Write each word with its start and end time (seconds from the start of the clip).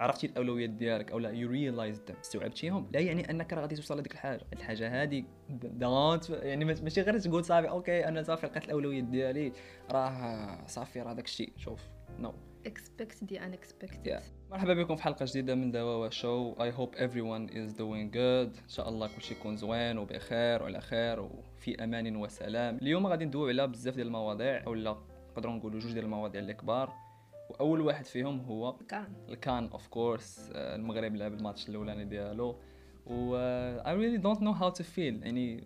عرفتي 0.00 0.26
الأولويات 0.26 0.70
ديالك 0.70 1.12
أو 1.12 1.18
لا 1.18 1.30
you 1.30 1.48
realize 1.48 2.02
استوعبتيهم؟ 2.20 2.90
لا 2.92 3.00
يعني 3.00 3.30
أنك 3.30 3.52
راه 3.52 3.60
غادي 3.60 3.76
توصل 3.76 3.98
لديك 3.98 4.12
الحاجة 4.12 4.40
الحاجة 4.52 5.02
هذه 5.02 5.24
don't 5.50 6.30
يعني 6.30 6.64
ماشي 6.64 7.00
غير 7.00 7.18
تقول 7.18 7.44
صافي 7.44 7.68
okay 7.68 8.08
أنا 8.08 8.22
صافي 8.22 8.46
لقيت 8.46 8.64
الأولويات 8.64 9.04
ديالي 9.04 9.52
راه 9.90 10.66
صافي 10.66 11.02
راه 11.02 11.12
داك 11.12 11.24
الشيء 11.24 11.52
شوف 11.56 11.80
no 12.18 12.30
no. 12.30 12.34
expect 12.68 13.16
the 13.28 13.38
unexpected. 13.38 14.06
Yeah. 14.06 14.22
مرحبا 14.50 14.74
بكم 14.74 14.96
في 14.96 15.02
حلقة 15.02 15.24
جديدة 15.24 15.54
من 15.54 15.70
ثواوا 15.70 16.10
show 16.10 16.52
I 16.62 16.72
hope 16.72 16.94
everyone 16.94 17.50
is 17.50 17.72
doing 17.72 18.14
good. 18.14 18.62
إن 18.62 18.68
شاء 18.68 18.88
الله 18.88 19.08
كلشي 19.16 19.34
يكون 19.34 19.56
زوين 19.56 19.98
وبخير 19.98 20.62
وعلى 20.62 20.80
خير 20.80 21.20
وفي 21.20 21.84
أمان 21.84 22.16
وسلام. 22.16 22.78
اليوم 22.82 23.06
غادي 23.06 23.24
ندويو 23.24 23.48
على 23.48 23.66
بزاف 23.66 23.94
ديال 23.94 24.06
المواضيع 24.06 24.66
اولا 24.66 24.96
نقدروا 25.30 25.54
نقولوا 25.54 25.80
جوج 25.80 25.92
ديال 25.92 26.04
المواضيع 26.04 26.40
اللي 26.40 26.54
كبار 26.54 27.07
وأول 27.50 27.80
واحد 27.80 28.04
فيهم 28.04 28.40
هو 28.40 28.76
كان. 28.88 29.12
الكان 29.28 29.68
of 29.68 29.88
course 29.88 30.50
المغرب 30.54 31.14
لعب 31.14 31.32
الماتش 31.32 31.68
الاولاني 31.68 32.04
ديالو. 32.04 32.56
و 33.06 33.38
I 33.82 33.86
really 33.86 34.22
don't 34.22 34.40
know 34.40 34.60
how 34.60 34.78
to 34.78 34.84
feel 34.84 34.98
يعني 34.98 35.64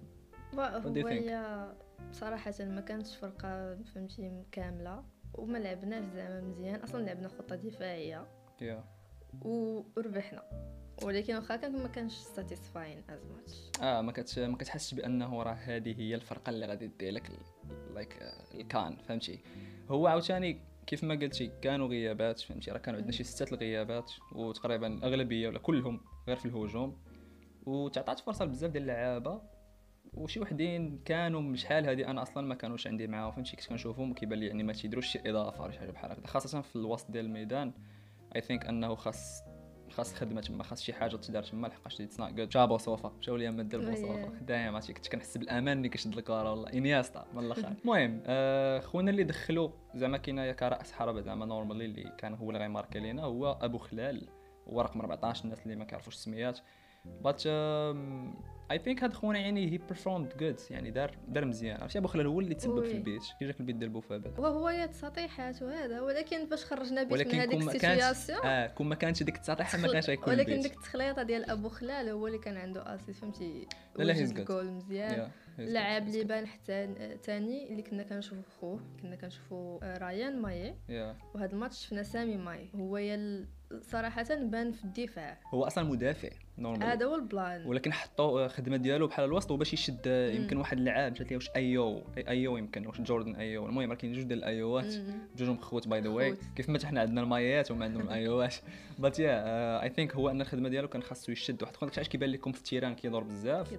هو 0.55 1.73
بصراحة 2.11 2.53
ما 2.61 2.81
كانتش 2.81 3.17
فرقة 3.17 3.83
فهمتي 3.83 4.45
كاملة. 4.53 5.05
وما 5.35 5.59
لعبناش 5.59 6.05
زعما 6.05 6.41
مزيان 6.41 6.81
أصلا 6.81 7.03
لعبنا 7.03 7.29
خطة 7.29 7.57
دفاعية. 7.57 8.27
Yeah. 8.61 8.83
وربحنا. 9.41 10.43
ولكن 11.03 11.35
واخا 11.35 11.57
كان 11.57 11.83
ما 11.83 11.89
كانش 11.89 12.13
satisfying 12.13 13.03
as 13.09 13.21
much 13.25 13.71
آه 13.83 14.01
ما 14.01 14.13
كتش 14.13 14.39
ما 14.39 14.57
كتحسش 14.57 14.95
بأنه 14.95 15.43
راه 15.43 15.53
هذه 15.53 16.01
هي 16.01 16.15
الفرقة 16.15 16.51
اللي 16.51 16.67
غادي 16.67 16.87
دير 16.87 17.13
لك 17.13 17.31
لايك 17.95 18.19
الكان 18.55 18.97
فهمتي. 18.97 19.41
هو 19.91 20.07
عاوتاني 20.07 20.61
كيف 20.87 21.05
ما 21.05 21.15
قلتي 21.15 21.51
كانوا 21.63 21.89
غيابات 21.89 22.41
فهمتي؟ 22.41 22.71
راه 22.71 22.79
كانوا 22.79 22.99
عندنا 22.99 23.13
شي 23.13 23.25
سته 23.25 23.55
الغيابات 23.55 24.13
وتقريبا 24.33 24.87
الاغلبيه 24.87 25.49
ولا 25.49 25.59
كلهم 25.59 26.01
غير 26.29 26.37
في 26.37 26.47
الهجوم. 26.47 26.99
وتعطات 27.67 28.21
فرصة 28.21 28.45
لبزاف 28.45 28.71
ديال 28.71 28.83
اللعابة. 28.83 29.43
وشي 30.15 30.41
وحدين 30.41 30.99
كانوا 31.05 31.57
شحال 31.57 31.87
هادي 31.87 32.07
أنا 32.07 32.23
أصلا 32.23 32.47
ما 32.47 32.55
كانوش 32.55 32.87
عندي 32.87 33.07
معاهم 33.07 33.33
فهمتي؟ 33.33 33.57
كنت 33.57 33.67
كنشوفهم 33.67 34.15
كيبان 34.15 34.39
لي 34.39 34.47
يعني 34.47 34.63
ما 34.63 34.73
تيديروش 34.73 35.07
شي 35.07 35.31
إضافة 35.31 35.63
ولا 35.63 35.73
شي 35.73 35.79
حاجة 35.79 35.91
بحال 35.91 36.13
هكذا 36.13 36.27
خاصة 36.27 36.61
في 36.61 36.77
الوسط 36.77 37.11
ديال 37.11 37.25
الميدان. 37.25 37.73
اي 38.37 38.41
ثينك 38.41 38.67
أنه 38.67 38.95
خاص 38.95 39.43
خاص 39.93 40.15
خدمه 40.15 40.41
تما 40.41 40.63
خاص 40.65 40.83
شي 40.83 40.93
حاجة 40.93 41.17
تدار 41.17 41.43
تما 41.43 41.67
لحقاش 41.67 42.01
اتس 42.01 42.21
نوت 42.21 42.33
جود 42.33 42.49
جابو 42.49 42.79
صوفا. 42.79 43.13
مشاو 43.19 43.37
ليا 43.37 43.51
ما 43.51 43.63
دير 43.63 43.81
Yeah. 43.83 43.89
بوصوفا 43.91 44.29
دايما 44.41 44.75
عرفتي 44.77 44.93
كنت 44.93 45.09
كنحس 45.09 45.39
بالأمان 45.39 45.79
ملي 45.79 45.89
كنشد 45.89 46.19
الكره 46.19 46.51
والله. 46.51 46.73
إنياستا 46.73 47.27
من 47.35 47.45
الأخر. 47.45 47.69
المهم 47.85 48.23
آه، 48.27 48.79
خونا 48.81 49.11
اللي 49.11 49.25
دخلوا 49.25 49.71
زعما 49.95 50.17
كاين 50.19 50.53
كرأس 50.53 50.93
حربة 50.93 51.21
زعما 51.21 51.47
نورمالي 51.47 51.85
اللي 51.85 52.13
كان 52.19 52.35
هو 52.35 52.51
اللي 52.51 52.61
غيماركي 52.61 53.01
لينا 53.01 53.23
هو 53.23 53.59
أبو 53.63 53.79
خلال 53.79 54.29
هو 54.69 54.81
رقم 54.81 55.01
14 55.01 55.45
الناس 55.45 55.63
اللي 55.63 55.77
ما 55.77 55.85
كيعرفوش 55.85 56.15
السميات. 56.15 56.59
but 57.05 57.43
I 58.73 58.79
think 58.79 59.03
هاد 59.03 59.13
خونا 59.13 59.39
يعني 59.39 59.73
he 59.73 59.79
performed 59.79 60.37
good 60.37 60.61
يعني 60.71 60.91
دار 60.91 61.19
دار 61.29 61.45
مزيان. 61.45 61.81
عرفتي؟ 61.81 61.99
أبو 61.99 62.09
خلال 62.09 62.27
هو 62.27 62.41
اللي 62.41 62.55
تسبب 62.55 62.85
في. 62.85 62.93
البيت. 62.93 63.23
كي 63.39 63.45
جاك 63.45 63.61
البيت 63.61 63.77
ديال 63.77 63.91
بوفابات 63.91 64.39
وهو 64.39 64.69
yeah 64.69 64.87
تسطيحات 64.87 65.63
وهذا. 65.63 66.01
ولكن 66.01 66.49
باش 66.49 66.65
خرجنا 66.65 67.03
بيت 67.03 67.27
من 67.27 67.41
هذيك 67.41 67.55
ال 67.55 67.63
situation 67.63 68.39
آه 68.45 68.67
كون 68.67 68.89
ما 68.89 68.95
كانش 68.95 69.23
ديك 69.23 69.37
التساطيحة 69.37 69.79
ما 69.79 69.93
كانش 69.93 70.11
غيكون 70.11 70.35
ولكن 70.35 70.61
ديك 70.61 70.73
التخليطة 70.73 71.23
ديال 71.23 71.51
أبو 71.51 71.69
خلال 71.69 72.09
هو 72.09 72.27
اللي 72.27 72.39
كان 72.39 72.57
عنده 72.57 72.95
assist 72.95 73.21
فهمتي؟ 73.21 73.67
لا 73.97 74.05
لا، 74.05 74.15
good. 74.15 74.39
الجول 74.39 74.71
مزيان. 74.71 75.29
He's 75.59 75.61
اللي. 75.61 76.25
بان 76.25 76.47
حتى 76.47 76.89
ثاني 77.23 77.71
اللي 77.71 77.83
كنا 77.83 78.03
كنشوفو 78.03 78.43
خوه. 78.61 78.81
كنا 79.03 79.17
كنشوفو 79.17 79.79
آه، 79.83 79.99
رايان 79.99 80.43
ماي. 80.43 80.75
وهذا 81.35 81.53
الماتش 81.53 81.87
شفنا 81.87 82.03
سامي 82.03 82.37
ماي 82.37 82.71
هو 82.75 82.97
yeah 82.97 83.47
صراحة 83.81 84.35
بان 84.35 84.73
في 84.73 84.85
الدفاع. 84.85 85.41
هو 85.55 85.65
أصلا 85.65 85.85
مدافع 85.85 86.29
normal 86.59 86.89
هذا 86.89 87.07
هو 87.07 87.15
البلان. 87.15 87.67
ولكن 87.67 87.93
حطوا 87.93 88.49
الخدمه 88.63 88.77
ديالو 88.77 89.07
بحال 89.07 89.25
الوسط 89.25 89.51
وباش 89.51 89.73
يشد 89.73 90.07
يمكن 90.35 90.57
واحد 90.57 90.79
اللاعب 90.79 91.15
جات 91.15 91.31
ليه 91.31 91.37
واش 91.37 91.51
أيو 91.57 92.03
أيو 92.29 92.57
يمكن 92.57 92.87
واش 92.87 93.01
جوردن 93.01 93.35
أيو. 93.35 93.67
المهم 93.67 93.91
راه 93.91 93.97
كاين 93.97 94.13
جوج 94.13 94.23
ديال 94.23 94.39
الأيوات. 94.39 94.95
مم. 94.95 95.19
جوجهم 95.37 95.59
خوت 95.59 95.89
by 95.89 96.01
the 96.01 96.09
way. 96.09 96.37
كيف 96.57 96.69
ما 96.69 96.79
حنا 96.85 97.01
عندنا 97.01 97.21
المايات 97.21 97.71
وما 97.71 97.85
عندهم 97.85 98.03
الأيوات. 98.09 98.55
but 98.99 99.19
yeah 99.19 99.83
I 99.83 99.89
think 99.89 100.17
هو 100.17 100.31
أن 100.31 100.41
الخدمة 100.41 100.69
ديالو 100.69 100.89
كان 100.89 101.03
خاصو 101.03 101.33
يشد 101.33 101.63
واحد 101.63 101.77
خونا 101.77 101.93
علاش 101.97 102.09
كيبان 102.09 102.31
لكم 102.31 102.53
في 102.53 102.59
ال 102.59 102.63
terrain 102.63 102.95
كيدور 102.95 103.25
بزاف. 103.25 103.79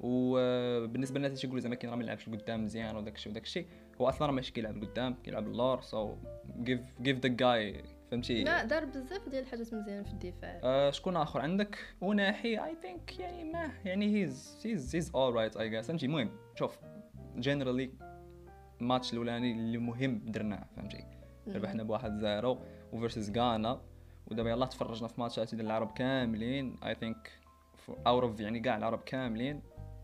وبالنسبه 0.00 1.16
للناس 1.18 1.30
اللي 1.30 1.40
تيقولوا 1.40 1.60
زعما 1.60 1.74
كاين 1.74 1.90
راه 1.90 1.96
ما 1.96 2.04
يلعبش 2.04 2.28
لقدام 2.28 2.64
مزيان 2.64 2.96
وداك 2.96 3.14
الشيء 3.14 3.32
وداك 3.32 3.44
الشيء 3.44 3.66
هو 4.00 4.08
أصلا 4.08 4.26
راه 4.26 4.32
ماشي 4.32 4.52
كيلعب 4.52 4.76
لقدام 4.82 5.14
كيلعب 5.24 5.46
اللور 5.46 5.80
so 5.82 6.16
give 6.62 6.80
give 7.02 7.18
the 7.18 7.28
guy 7.28 7.82
فهمتي؟ 8.10 8.44
لا 8.44 8.64
دار 8.64 8.84
بزاف 8.84 9.28
ديال 9.28 9.42
الحاجات 9.42 9.74
مزيان 9.74 10.04
في 10.04 10.12
الدفاع 10.12 10.60
آه 10.64 10.90
شكون 10.90 11.16
آخر؟ 11.16 11.40
عندك 11.40 11.78
وناحي 12.00 12.64
I 12.64 12.76
think 12.82 13.18
يعني 13.18 13.44
ما 13.44 13.70
يعني 13.84 14.14
he's 14.14 14.62
he's 14.64 14.96
he's 14.96 15.10
alright 15.14 15.56
I 15.56 15.68
guess 15.68 15.86
فهمتي؟ 15.86 16.06
المهم 16.06 16.30
شوف 16.54 16.78
جنرالي 17.36 17.90
الماتش 18.80 19.12
الأولاني 19.12 19.52
اللي 19.52 19.78
مهم 19.78 20.22
درناه 20.26 20.66
فهمتي؟ 20.76 21.04
ربحنا 21.48 21.82
بواحد 21.82 22.18
زيرو 22.18 22.58
و 22.92 22.99
versus 22.99 23.38
غانا 23.38 23.80
ودابا 24.26 24.50
يلاه 24.50 24.66
تفرجنا 24.66 25.08
في 25.08 25.20
ماتشات 25.20 25.54
ديال 25.54 25.66
العرب 25.66 25.92
كاملين. 25.92 26.76
I 26.84 26.94
think 26.94 27.32
out 27.88 28.22
of 28.22 28.40
يعني 28.40 28.60
كاع 28.60 28.76
العرب 28.76 29.02
كاملين 29.02 29.62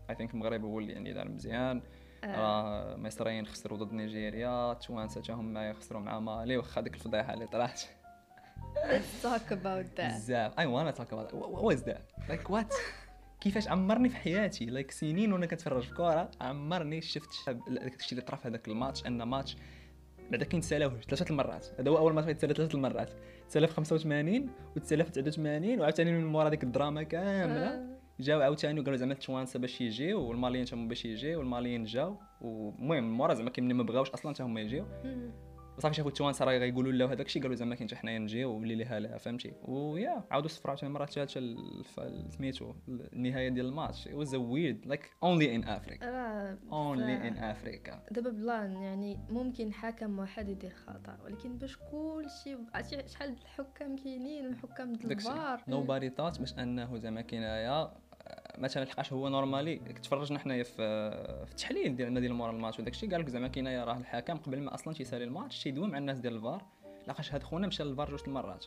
I 0.09 0.15
think 0.15 0.33
المغرب 0.33 0.63
هو 0.63 0.79
اللي 0.79 0.93
يعني 0.93 1.13
دار 1.13 1.29
مزيان. 1.29 1.81
راه 2.25 2.95
مصريين 2.95 3.45
خسروا 3.45 3.77
ضد 3.77 3.93
نيجيريا 3.93 4.71
التوانسه 4.71 5.21
تا 5.21 5.33
هما 5.33 5.73
خسروا 5.73 6.01
مع 6.01 6.19
مالي 6.19 6.57
واخا 6.57 6.81
ديك 6.81 6.93
الفضيحة 6.93 7.33
اللي 7.33 7.47
طلعت 7.47 7.81
Let's 8.73 9.25
talk 9.25 9.51
about 9.51 9.99
that. 9.99 10.13
بزاف. 10.15 10.59
I 10.59 10.65
wanna 10.65 10.91
talk 10.91 11.13
about 11.13 11.33
was 11.33 11.83
that 11.83 12.11
like 12.29 12.49
what 12.49 12.73
كيفاش 13.41 13.67
عمرني 13.67 14.09
في 14.09 14.15
حياتي؟ 14.17 14.65
like 14.65 14.91
سنين 14.91 15.33
وأنا 15.33 15.45
كنتفرج 15.45 15.83
في 15.83 15.93
كره 15.93 16.31
عمرني 16.41 17.01
شفت 17.01 17.29
الشيء 17.99 18.11
اللي 18.11 18.21
طرا 18.21 18.35
في 18.35 18.47
هذاك 18.47 18.67
الماتش 18.67 19.05
أن 19.07 19.23
ماتش 19.23 19.57
بعدا 20.31 20.45
كاين 20.45 20.61
تسالاوه 20.61 21.01
ثلاثة 21.01 21.25
المرات. 21.29 21.67
هذا 21.79 21.89
هو 21.89 21.97
أول 21.97 22.13
ماتش 22.13 22.27
غيتسالى 22.27 22.53
ثلاثة 22.53 22.75
المرات. 22.75 23.09
تسالى 23.49 23.67
في 23.67 23.73
85 23.73 24.49
وتسالى 24.75 25.03
في 25.03 25.11
89 25.11 25.79
وعاوتاني 25.79 26.11
من 26.11 26.25
مورا 26.25 26.49
ديك 26.49 26.63
الدراما 26.63 27.03
كاملة. 27.03 27.67
آه. 27.67 27.92
جاو 28.19 28.41
عاوتاني 28.41 28.79
وقالوا 28.79 28.97
زعما 28.97 29.13
التوانسه 29.13 29.59
باش 29.59 29.81
يجيو 29.81 30.21
والماليين 30.21 30.65
تما 30.65 30.87
باش 30.87 31.05
يجيو 31.05 31.39
والماليين 31.39 31.83
جاو 31.83 32.17
ومهم 32.41 33.17
مورا 33.17 33.33
زعما 33.33 33.51
ملي 33.57 33.73
ما 33.73 33.83
بغاوش 33.83 34.09
أصلا 34.09 34.33
حتى 34.33 34.43
هما 34.43 34.61
يجيو. 34.61 34.85
مم. 35.73 35.77
وصافي 35.77 35.95
شافوا 35.95 36.09
التوانسه 36.11 36.45
راه 36.45 36.57
غيقولوا 36.57 36.91
لا 36.91 37.05
هذاك 37.05 37.25
الشيء 37.25 37.41
قالوا 37.41 37.55
زعما 37.55 37.75
كاين 37.75 37.89
حنايا 37.95 38.19
نجيو 38.19 38.51
واللي 38.53 38.75
ليها 38.75 38.99
لها 38.99 39.17
فهمتي؟ 39.17 39.53
ويا 39.63 40.23
عاودوا 40.31 40.49
صفروا 40.49 40.69
عاوتاني 40.69 40.89
المره 40.89 41.03
الثالثه 41.03 42.29
سميتو 42.29 42.73
النهاية 42.87 43.49
ديال 43.49 43.65
الماتش 43.65 44.07
it 44.07 44.11
was 44.11 44.29
a 44.33 44.39
weird 44.39 44.89
like 44.91 45.05
only 45.25 45.47
in 45.57 45.63
Africa. 45.67 46.05
only 46.71 47.15
in 47.29 47.37
Africa. 47.37 47.93
دابا 48.11 48.29
بلان 48.29 48.75
يعني 48.75 49.19
ممكن 49.29 49.73
حكم 49.73 50.19
واحد 50.19 50.49
يدير 50.49 50.71
خطأ 50.73 51.17
ولكن 51.23 51.57
باش 51.57 51.77
كلشي 51.91 52.57
عرفتي 52.73 53.07
شحال 53.07 53.35
د 53.35 53.37
الحكام 53.39 53.95
كاينين 53.95 54.45
الحكام 54.45 54.93
د 54.93 55.07
داك 55.07 55.17
الشيء 55.17 55.31
الفار 55.31 55.59
nobody 55.59 56.13
thought 56.15 56.39
باش 56.39 56.53
أنه 56.53 56.97
زعما 56.97 57.21
كنايا 57.21 57.93
مثلا 58.57 58.83
لحقاش 58.83 59.13
هو 59.13 59.29
normalement 59.29 59.75
تفرجنا 59.75 60.39
حنايا 60.39 60.63
في 60.63 60.81
التحليل 61.51 61.95
ديالنا 61.95 62.19
ديال 62.19 62.33
مورا 62.33 62.51
الماتش 62.51 62.79
وداك 62.79 62.93
الشيء 62.93 63.11
قال 63.11 63.21
لك 63.21 63.29
زعما 63.29 63.47
كاينايا 63.47 63.83
راه 63.83 63.97
الحكم 63.97 64.37
قبل 64.37 64.61
ما 64.61 64.73
أصلا 64.73 64.93
تيسالي 64.93 65.23
الماتش 65.23 65.63
تيدوي 65.63 65.87
مع 65.87 65.97
الناس 65.97 66.19
ديال 66.19 66.35
الفار 66.35 66.65
لحقاش 67.07 67.33
هاد 67.33 67.43
خونا 67.43 67.67
مشى 67.67 67.83
للفار 67.83 68.09
جوج 68.09 68.21
المرات. 68.27 68.65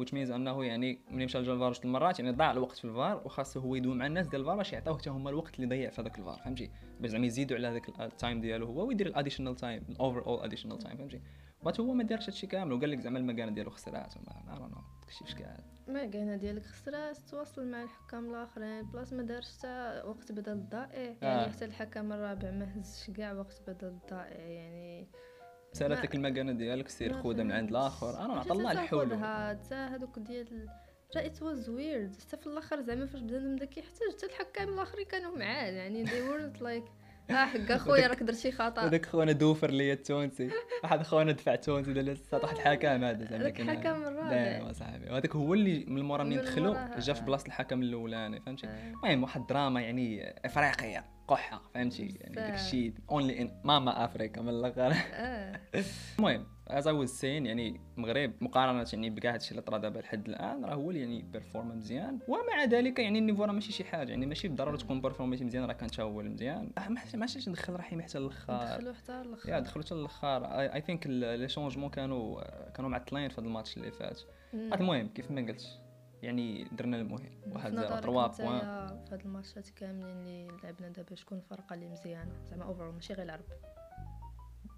Means 0.00 0.30
أنه 0.30 0.64
يعني 0.64 0.98
ملي 1.10 1.24
مشى 1.24 1.38
للفار 1.38 1.72
جوج 1.72 1.80
المرات 1.84 2.18
يعني 2.18 2.30
ضاع 2.30 2.50
الوقت 2.50 2.76
في 2.76 2.84
الفار 2.84 3.22
وخاصه 3.24 3.60
هو 3.60 3.74
يدوي 3.74 3.94
مع 3.94 4.06
الناس 4.06 4.26
ديال 4.26 4.40
الفار 4.40 4.56
باش 4.56 4.72
يعطيوه 4.72 4.98
حتى 4.98 5.10
هما 5.10 5.30
الوقت 5.30 5.54
اللي 5.54 5.66
ضيع 5.66 5.90
في 5.90 6.00
هذاك 6.00 6.18
الفار 6.18 6.40
فهمتي؟ 6.44 6.70
باش 7.00 7.10
زعما 7.10 7.26
يزيدوا 7.26 7.56
على 7.56 7.68
هذاك 7.68 8.00
ال 8.00 8.08
time 8.08 8.40
ديالو 8.40 8.66
هو 8.66 8.86
ويدير 8.86 9.06
ال 9.06 9.11
additional 9.11 9.56
time 9.56 9.82
ال 9.88 9.93
overall 9.93 10.26
additional 10.26 10.78
time 10.78 10.96
فهمتي؟ 10.96 11.20
but 11.64 11.80
هو 11.80 11.92
ما 11.92 12.04
دارش 12.04 12.28
هادشي 12.28 12.46
كامل 12.46 12.72
وقال 12.72 12.90
لك 12.90 13.00
زعما 13.00 13.18
المكانة 13.18 13.52
ديالو 13.52 13.70
خسرات 13.70 14.14
mais 14.18 14.58
non 14.58 14.80
داكشي 15.00 15.24
فاش 15.24 15.34
كاع 15.34 15.56
ما 15.88 16.06
كان 16.06 16.38
ديالك 16.38 16.66
خسرات 16.66 17.16
تواصل 17.18 17.66
مع 17.66 17.82
الحكام 17.82 18.30
الآخرين 18.30 18.82
بلاص 18.82 19.12
ما 19.12 19.22
دارش 19.22 19.58
حتى 19.58 20.02
وقت 20.04 20.32
بدل 20.32 20.52
الضائع. 20.52 21.16
يعني 21.22 21.44
آه. 21.46 21.48
حتى 21.48 21.64
الحكم 21.64 22.12
الرابع 22.12 22.50
ما 22.50 22.76
هزش 22.80 23.10
كاع 23.10 23.32
وقت 23.32 23.62
بدل 23.70 23.88
الضائع 23.88 24.40
يعني 24.40 25.08
سالت 25.72 25.98
ما- 25.98 26.02
لك 26.02 26.14
المكانه 26.14 26.52
ديالك 26.52 26.88
سير 26.88 27.22
خذها 27.22 27.44
من 27.44 27.52
عند. 27.52 27.68
الآخر. 27.68 28.18
أنا 28.24 28.34
نعطي 28.34 28.50
الله 28.52 28.74
تاخدها، 28.74 29.48
حتى 29.48 29.74
هادوك 29.74 30.18
ديال 30.18 30.68
راه 31.16 31.26
it 31.26 31.42
was 31.42 31.68
weird 31.68 32.16
حتى 32.20 32.36
في 32.36 32.46
الآخر 32.46 32.80
زعما 32.80 33.06
فاش 33.06 33.20
بدا 33.20 33.38
نبدا 33.38 33.64
كيحتاج 33.64 34.08
حتى 34.16 34.26
الحكام 34.26 34.68
الآخرين 34.68 35.06
كانوا 35.06 35.38
معاه. 35.38 35.66
يعني 35.70 36.06
they 36.06 36.10
weren't 36.10 36.58
like 36.60 36.90
آه 36.90 37.05
حق 37.30 37.70
اخويا 37.70 38.06
راك 38.06 38.22
درتي 38.22 38.52
خطأ. 38.52 38.82
هذاك 38.82 39.06
خونا 39.06 39.32
دوفر 39.32 39.70
ليا 39.70 39.92
التونسي 39.92 40.50
واحد 40.82 41.02
خونا 41.02 41.32
دفع 41.32 41.54
تونسي 41.54 41.92
دار 41.92 42.16
واحد 42.32 42.56
الحكم 42.56 43.04
هذا 43.04 43.24
زعما 43.24 43.50
كان 43.50 43.70
الحكم 43.70 44.04
الرابع. 44.04 44.72
صاحبي. 44.72 45.10
وهذاك 45.10 45.36
هو 45.36 45.54
اللي 45.54 45.84
من 45.88 45.98
المورا 45.98 46.24
منين 46.24 46.38
من 46.38 46.44
دخلوا. 46.44 46.98
جا 46.98 47.12
في 47.12 47.24
بلاصة 47.24 47.46
الحكم 47.46 47.82
الأولاني 47.82 48.40
فهمتي 48.40 48.66
آه. 48.66 48.92
المهم 49.04 49.22
واحد 49.22 49.46
دراما 49.46 49.80
يعني 49.80 50.34
إفريقية. 50.44 51.15
قحة 51.28 51.62
فهمتي؟ 51.74 52.02
يعني 52.20 52.34
بزاف. 52.34 52.50
داكشي 52.50 52.94
اونلي 53.10 53.42
ان 53.42 53.60
ماما 53.64 54.04
افريكا 54.04 54.42
من 54.42 54.48
الأخر. 54.48 54.96
آه. 55.12 55.60
المهم 56.18 56.46
از 56.68 56.86
اي 56.86 56.94
واز 56.94 57.10
سين 57.10 57.46
يعني 57.46 57.80
المغرب 57.98 58.32
مقارنة 58.40 58.86
يعني 58.92 59.10
بكاع 59.10 59.34
هادشي 59.34 59.50
اللي 59.50 59.62
طرا 59.62 59.78
دابا 59.78 59.98
لحد 59.98 60.28
الآن 60.28 60.64
راه 60.64 60.74
هو 60.74 60.90
اللي 60.90 61.00
يعني 61.00 61.22
بيرفورما 61.22 61.74
مزيان. 61.74 62.18
ومع 62.28 62.64
ذلك 62.64 62.98
يعني 62.98 63.18
النيفو 63.18 63.44
راه 63.44 63.52
ماشي 63.52 63.72
شي 63.72 63.84
حاجة 63.84 64.10
يعني 64.10 64.26
ماشي 64.26 64.48
بالضروره 64.48 64.76
تكون 64.76 65.00
بيرفورميتي 65.00 65.44
مزيان 65.44 65.64
راه 65.64 65.72
كان 65.72 65.88
هو 66.00 66.20
المزيان 66.20 66.70
آه، 66.78 66.88
ما 66.88 67.00
عرفتش 67.14 67.48
ندخل 67.48 67.72
رحيم 67.72 68.02
حتى 68.02 68.18
الآخر 68.18 68.54
دخلوا 68.54 68.92
حتى 68.94 69.20
الآخر 69.20 69.48
yeah 69.48 69.60
دخلوا 69.60 69.84
حتى 69.84 69.94
الآخر 69.94 70.44
I 70.44 70.80
think 70.80 71.06
les 71.06 71.48
changements 71.48 71.90
كانوا 71.90 72.42
كانوا 72.70 72.90
معطلين 72.90 73.28
في 73.28 73.40
هذا 73.40 73.46
الماتش 73.46 73.76
اللي 73.76 73.90
فات. 73.90 74.20
المهم 74.54 75.08
كيف 75.08 75.30
ما 75.30 75.40
قلت 75.40 75.85
يعني 76.22 76.64
درنا 76.64 76.96
المهم. 76.96 77.30
واحد 77.52 77.70
في 77.70 77.76
زيرو 77.76 77.88
نظرك 77.88 78.02
3 78.02 78.44
points. 78.44 78.60
في 78.60 79.14
هاد 79.14 79.20
الماتشات 79.20 79.68
كاملين 79.68 80.06
اللي 80.06 80.48
لعبنا 80.64 80.88
دابا؟ 80.88 81.14
شكون 81.14 81.38
الفرقة 81.38 81.74
اللي 81.74 81.88
مزيانة؟ 81.88 82.32
زعما 82.50 82.64
overall 82.64 82.90
ماشي 82.90 83.12
غير 83.12 83.22
العرب. 83.22 83.44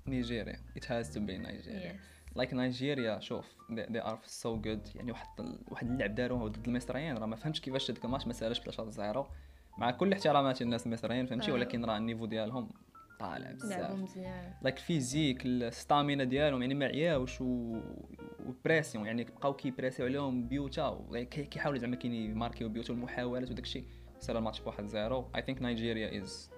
نيجيريا 0.07 0.57
it 0.79 0.83
has 0.83 1.15
to 1.15 1.19
be 1.19 1.31
نيجيريا. 1.31 2.01
like 2.37 2.55
نيجيريا 2.55 3.21
شوف 3.21 3.47
they, 3.71 3.87
they 3.93 4.03
are 4.03 4.29
so 4.43 4.65
good. 4.65 4.97
يعني 4.97 5.13
واحد 5.13 5.27
واحد 5.69 5.91
اللعب 5.91 6.15
داروه 6.15 6.49
ضد 6.49 6.69
المصريين 6.69 7.19
راه 7.19 7.27
ما 7.27 7.37
فهمتش 7.37 7.61
كيفاش 7.61 7.91
هذاك 7.91 8.05
الماتش 8.05 8.27
ما 8.27 8.33
سالش 8.33 8.61
3 8.61 8.91
0 8.91 9.31
مع 9.79 9.91
كل 9.91 10.13
احتراماتي 10.13 10.65
للناس 10.65 10.87
المصريين 10.87 11.27
فهمتي. 11.27 11.53
ولكن 11.53 11.85
راه 11.85 11.97
ال 11.97 12.01
niveau 12.01 12.27
ديالهم 12.27 12.71
طالع 13.19 13.53
بزاف 13.53 14.17
like 14.63 14.79
physique 14.79 15.47
ال 15.47 15.56
stamina 15.57 16.25
ديالهم 16.25 16.63
يعني 16.63 16.75
ما 16.75 16.87
عياوش 16.87 17.41
و 17.41 17.59
pression 17.59 19.07
يعني 19.07 19.25
بقاو 19.25 19.55
كيبريسيو 19.55 20.07
عليهم 20.07 20.49
بيوتا 20.49 21.07
كيحاولوا 21.31 21.79
زعما 21.79 21.97
كاين 21.97 22.15
يماركيو 22.15 22.69
بيوتا 22.69 22.93
والمحاولات 22.93 23.51
وداك 23.51 23.65
الشيء 23.65 23.85
سال 24.19 24.37
الماتش 24.37 24.61
بواحد 24.61 24.87
زيرو. 24.87 25.31
I 25.37 25.43
think 25.43 25.63
نيجيريا 25.63 26.23
is 26.23 26.51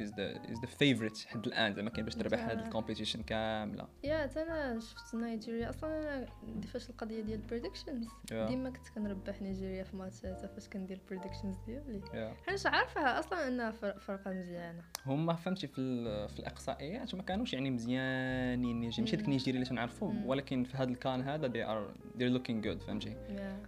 is 0.00 0.14
the 0.14 0.30
is 0.50 0.58
the 0.60 0.66
favorite 0.66 1.26
حد 1.28 1.46
الآن 1.46 1.72
زعما 1.74 1.90
كاين 1.90 2.04
باش 2.04 2.14
تربح 2.14 2.38
هاد. 2.44 2.58
ال 2.58 2.63
competition 2.63 3.22
كاملة 3.22 3.88
yeah 4.04 4.26
تا 4.26 4.42
أنا 4.42 4.80
شفت 4.80 5.14
نيجيريا 5.14 5.70
أصلا 5.70 5.98
أنا 5.98 6.26
فاش 6.72 6.90
القضية 6.90 7.20
ديال 7.22 7.40
ال 7.40 7.45
predictions 7.45 8.06
Yeah. 8.30 8.32
ديما 8.48 8.70
كنت 8.70 8.88
كنربح 8.94 9.42
نيجيريا 9.42 9.84
في 9.84 9.96
ماتشات 9.96 10.46
فاش 10.46 10.68
كندير 10.68 10.96
ال 11.04 11.08
predictions 11.08 11.56
ديالي 11.66 12.00
yeah. 12.00 12.48
حيت 12.48 12.66
عارفة 12.66 13.18
أصلا 13.18 13.48
أنها 13.48 13.70
فر- 13.70 13.98
فرقة 13.98 14.30
مزيانة 14.30 14.82
هما 15.06 15.34
فهمتي 15.34 15.66
في 15.66 15.74
في 16.28 16.38
الإقصائيات 16.38 17.14
ما 17.14 17.22
كانوش 17.22 17.52
يعني 17.52 17.70
مزيانين 17.70 18.80
نيجي 18.80 19.00
ماشي 19.02 19.16
داك 19.16 19.24
مم. 19.24 19.30
نيجيري 19.32 19.56
اللي 19.56 19.68
تنعرفو. 19.68 20.12
ولكن 20.26 20.64
في 20.64 20.76
هذا 20.76 20.90
الكان 20.90 21.20
هذا 21.22 21.48
they 21.48 21.66
are 21.68 21.92
they're 22.18 22.38
looking 22.40 22.64
good 22.66 22.86
فهمتي. 22.86 23.16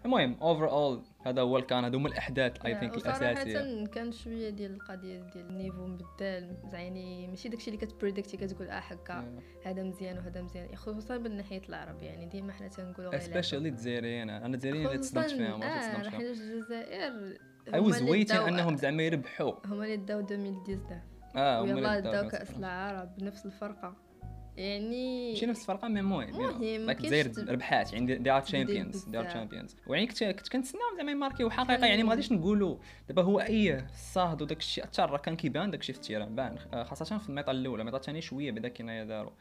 المهم 0.05 0.34
overall 0.43 1.02
هذا 1.26 1.42
هو 1.42 1.58
الكان 1.58 1.84
هذا 1.84 1.96
هما 1.96 2.08
الأحداث 2.08 2.66
I 2.67 2.75
think 2.75 2.94
الأساسية. 2.94 3.86
كان 3.86 4.12
شوية 4.12 4.50
ديال 4.50 4.74
القضية 4.74 5.20
ديال 5.20 5.46
ال 5.46 5.52
niveau 5.52 5.87
مبدل 5.86 6.56
يعني 6.72 7.28
ماشي 7.28 7.48
داكشي 7.48 7.70
اللي 7.70 7.86
كت 7.87 7.96
predicti 7.96 8.37
كتقول 8.36 8.69
آه 8.69 8.78
هكا 8.78 9.38
هذا 9.64 9.82
مزيان 9.82 10.19
وهذا 10.19 10.42
مزيان. 10.42 10.76
خصوصا 10.76 11.19
من 11.19 11.36
ناحية 11.36 11.62
العرب 11.69 12.02
يعني 12.02 12.26
ديما 12.26 12.52
حنا 12.52 12.69
تنقولوا 12.69 13.10
غير 13.10 13.20
specially 13.20 13.69
الجزائريين. 13.69 14.30
أنا 14.30 14.46
الجزائريين 14.46 14.86
اللي 14.86 14.98
تصدمت 14.98 15.30
فيهم 15.30 15.60
ما 15.60 15.66
آه 15.66 16.10
حيت 16.10 16.20
الجزائر 16.20 17.38
I 17.75 17.81
was 17.81 18.02
waiting 18.02 18.37
أنهم 18.36 18.76
زعما 18.76 19.02
يربحوا. 19.02 19.52
هما 19.66 19.84
اللي 19.84 19.96
داو 19.96 20.20
2019 20.20 21.00
آه 21.36 21.62
هما 21.62 21.72
اللي 21.72 22.00
داو 22.00 22.12
داو 22.12 22.28
كأس 22.28 22.56
العرب 22.58 23.16
بنفس 23.16 23.46
الفرقة. 23.46 24.12
يعني 24.56 25.31
ماشي 25.31 25.46
نفس 25.46 25.60
الفرقة 25.60 25.88
mais 25.88 26.00
المهم 26.00 26.20
المهم، 26.28 26.60
كاينش 26.60 26.90
الجزائر 26.90 27.52
ربحات 27.52 27.93
يعني 27.93 28.16
they 28.17 28.31
are 28.31 28.40
champions 28.40 29.05
they 29.05 29.19
are. 29.19 29.25
champions 29.25 29.76
ويعني 29.87 30.06
كنت 30.06 30.25
كنت 30.25 30.49
كنتسناهم 30.49 30.96
زعما 30.96 31.10
يماركيو 31.10 31.50
حقيقه 31.50 31.87
يعني 31.87 32.02
ما 32.02 32.10
غاديش 32.10 32.32
نقولوا 32.32 32.76
دابا 33.08 33.22
هو 33.22 33.40
أي 33.40 33.84
صاهد 33.96 34.43
وداك 34.43 34.58
الشيء. 34.58 34.84
حتى 34.84 35.02
راه 35.02 35.19
كان 35.19 35.37
كيبان 35.37 35.70
داك 35.70 35.81
الشيء 35.81 35.94
في 35.94 36.00
ال 36.00 36.05
terrain 36.05 36.34
بان 36.34 36.56
آه، 36.75 36.82
خاصة 36.82 37.19
في 37.19 37.28
ال 37.29 37.31
mi-temps 37.31 37.50
الأولى 37.50 37.81
ال 37.81 37.82
mi-temps 37.82 37.96
الثانية 37.96 38.20
شوية 38.20 38.50
بدا 38.50 38.69
كنايا 38.69 39.04
داروا. 39.04 39.32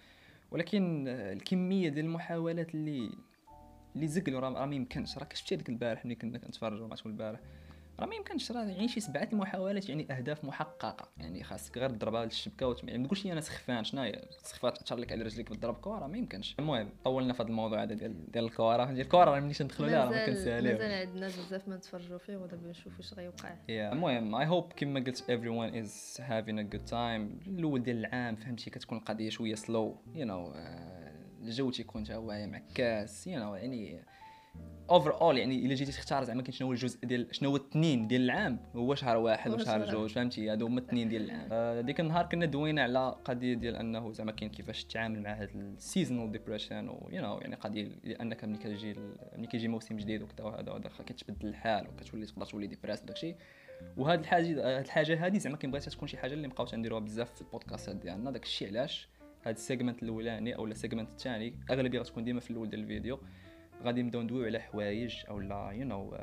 ولكن 0.52 1.08
آه، 1.08 1.34
الكمية 1.34 1.90
ديال 1.90 2.06
المحاولات 2.06 2.76
اللي 2.76 3.12
اللي 3.96 4.08
زقلوا 4.08 4.40
راه 4.40 4.66
ما 4.66 4.76
يمكنش. 4.76 5.18
راه 5.18 5.28
شفتي 5.34 5.56
هذيك 5.56 5.70
البارح 5.70 6.06
ملي 6.06 6.16
كنا 6.16 6.38
كنتفرجوا 6.38 6.86
الماتش 6.86 7.06
البارح؟ 7.06 7.40
راه 8.02 8.08
ما 8.08 8.16
يمكنش 8.16 8.52
راه 8.52 8.64
يعني 8.64 8.88
شي 8.88 9.00
سبعة 9.00 9.30
المحاولات 9.34 9.90
يعني 9.90 10.12
أهداف 10.12 10.46
محققة. 10.46 11.10
يعني 11.18 11.44
خاصك 11.44 11.78
غير 11.78 11.90
تضربها 11.90 12.26
للشبكه 12.26 12.68
وتم... 12.68 12.88
يعني 12.88 13.00
ما 13.00 13.06
تقولش 13.06 13.26
لي 13.26 13.32
أنا 13.32 13.42
سخفان 13.42 13.84
شناهي 13.84 14.22
سخفات 14.44 14.78
تشر 14.78 14.96
لك 14.96 15.12
على 15.12 15.24
رجليك 15.24 15.50
بالضرب 15.50 15.76
كره 15.82 16.08
ما 16.08 16.18
يمكنش. 16.18 16.56
المهم 16.60 16.90
طولنا 17.04 17.34
في 17.34 17.44
هذا 17.44 17.50
الموضوع 17.50 17.84
هذا 17.84 17.94
ديال 17.94 18.32
ديال 18.32 18.46
الكره 18.46 18.86
ديال 18.86 19.00
الكره 19.00 19.24
راه 19.24 19.40
ملي 19.40 19.54
ندخلوا 19.62 19.90
لها 19.90 20.06
راه 20.06 20.10
ما 20.10 20.26
كنساليوش 20.26 20.82
مازال 20.82 21.08
عندنا 21.08 21.28
بزاف 21.28 21.68
ما 21.68 21.76
نتفرجوا 21.76 22.18
فيه 22.18 22.38
ودابا 22.38 22.70
نشوفوا 22.70 23.00
اش 23.00 23.14
غيوقع. 23.14 23.56
المهم 23.70 24.36
I 24.36 24.46
hope 24.46 24.74
كما 24.74 25.00
قلت 25.00 25.20
everyone 25.20 25.86
is 25.86 26.22
having 26.22 26.58
a 26.60 26.76
good 26.76 26.92
time. 26.92 27.48
الأول 27.48 27.84
ديال 27.84 27.98
العام 27.98 28.36
فهمتي 28.36 28.70
كتكون 28.70 28.98
القضية 28.98 29.30
شوية 29.30 29.56
slow 29.56 29.98
you 30.16 30.26
know 30.26 30.54
الجو 31.42 31.72
تيكون 31.72 32.04
تا 32.04 32.16
هو 32.16 32.48
معكاس. 32.48 33.28
you 33.28 33.40
know 33.40 33.56
يعني 33.56 34.04
overall 34.92 35.38
يعني 35.38 35.66
إلا 35.66 35.76
جيتي 35.76 35.92
تختار 35.92 36.24
زعما 36.24 36.42
كاين 36.42 36.54
شنو 36.54 36.68
هو 36.68 36.74
الجزء 36.74 37.06
ديال 37.06 37.28
شنو 37.32 37.50
هو 37.50 37.56
الاثنين 37.56 38.08
ديال 38.08 38.22
العام؟ 38.22 38.60
هو 38.76 38.96
شهر 38.96 39.18
واحد 39.18 39.52
وشهر 39.52 39.86
شهر. 39.86 39.92
جوج 39.92 40.10
فهمتي؟ 40.10 40.50
هادو 40.50 40.66
هما 40.66 40.80
الاثنين 40.80 41.10
ديال 41.10 41.24
العام. 41.24 41.48
آه، 41.52 41.82
ديك 41.82 42.00
النهار 42.00 42.26
كنا 42.26 42.46
دوينا 42.46 42.84
على 42.84 43.16
قضية 43.26 43.54
ديال 43.54 43.76
أنه 43.76 44.12
زعما 44.12 44.32
كاين 44.32 44.52
كيفاش 44.52 44.84
تتعامل 44.84 45.24
مع 45.24 45.34
هاد 45.34 45.50
ال 45.56 45.64
seasonal 45.64 46.32
depression 46.32 46.90
و 46.90 47.10
you 47.12 47.22
know 47.22 47.38
يعني 47.38 47.56
قضية 47.56 47.88
لأنك 48.04 48.44
ملي 48.44 48.58
كتجي 48.58 48.96
ملي 49.38 49.48
كيجي 49.48 49.68
موسم 49.68 49.98
جديد 49.98 50.22
وكذا 50.22 50.46
وهذا 50.46 50.72
وهذا 50.72 50.90
كتبدل 51.06 51.48
الحال 51.48 51.88
وكتولي 51.88 52.26
تقدر 52.26 52.46
تولي 52.46 52.68
depressed 52.68 53.04
وداكشي. 53.04 53.36
وهاد 53.98 54.20
الحاجة 54.20 54.78
هاد 54.78 54.84
الحاجة 54.86 55.26
هادي 55.26 55.40
زعما 55.40 55.58
كنبغيها 55.58 55.82
تكون 55.84 56.08
شي 56.08 56.18
حاجة 56.18 56.34
اللي 56.34 56.48
بقاو 56.48 56.66
تنديروها 56.66 57.00
بزاف 57.00 57.34
في 57.36 57.42
ال 57.42 57.48
podcastات 57.48 57.96
ديالنا. 57.96 58.32
داك 58.32 58.44
الشيء 58.44 58.68
علاش؟ 58.68 59.10
هاد 59.46 59.56
ال 59.56 59.62
segment 59.62 60.04
الأولاني 60.04 60.56
أو 60.56 60.66
ال 60.66 60.71
segment 60.71 61.10
الثاني 61.10 61.54
أغلبية 61.72 62.00
غتكون 62.00 62.24
ديما 62.24 62.40
في 62.40 62.52
الأول 62.52 62.70
ديال 62.70 62.82
الفيديو. 62.82 63.20
غادي 63.84 64.04
نبداو 64.04 64.22
ندويو 64.22 64.46
على 64.46 64.60
حوايج 64.60 65.16
أو 65.30 65.40
لا 65.40 65.72
you 65.72 65.86
know 65.86 66.18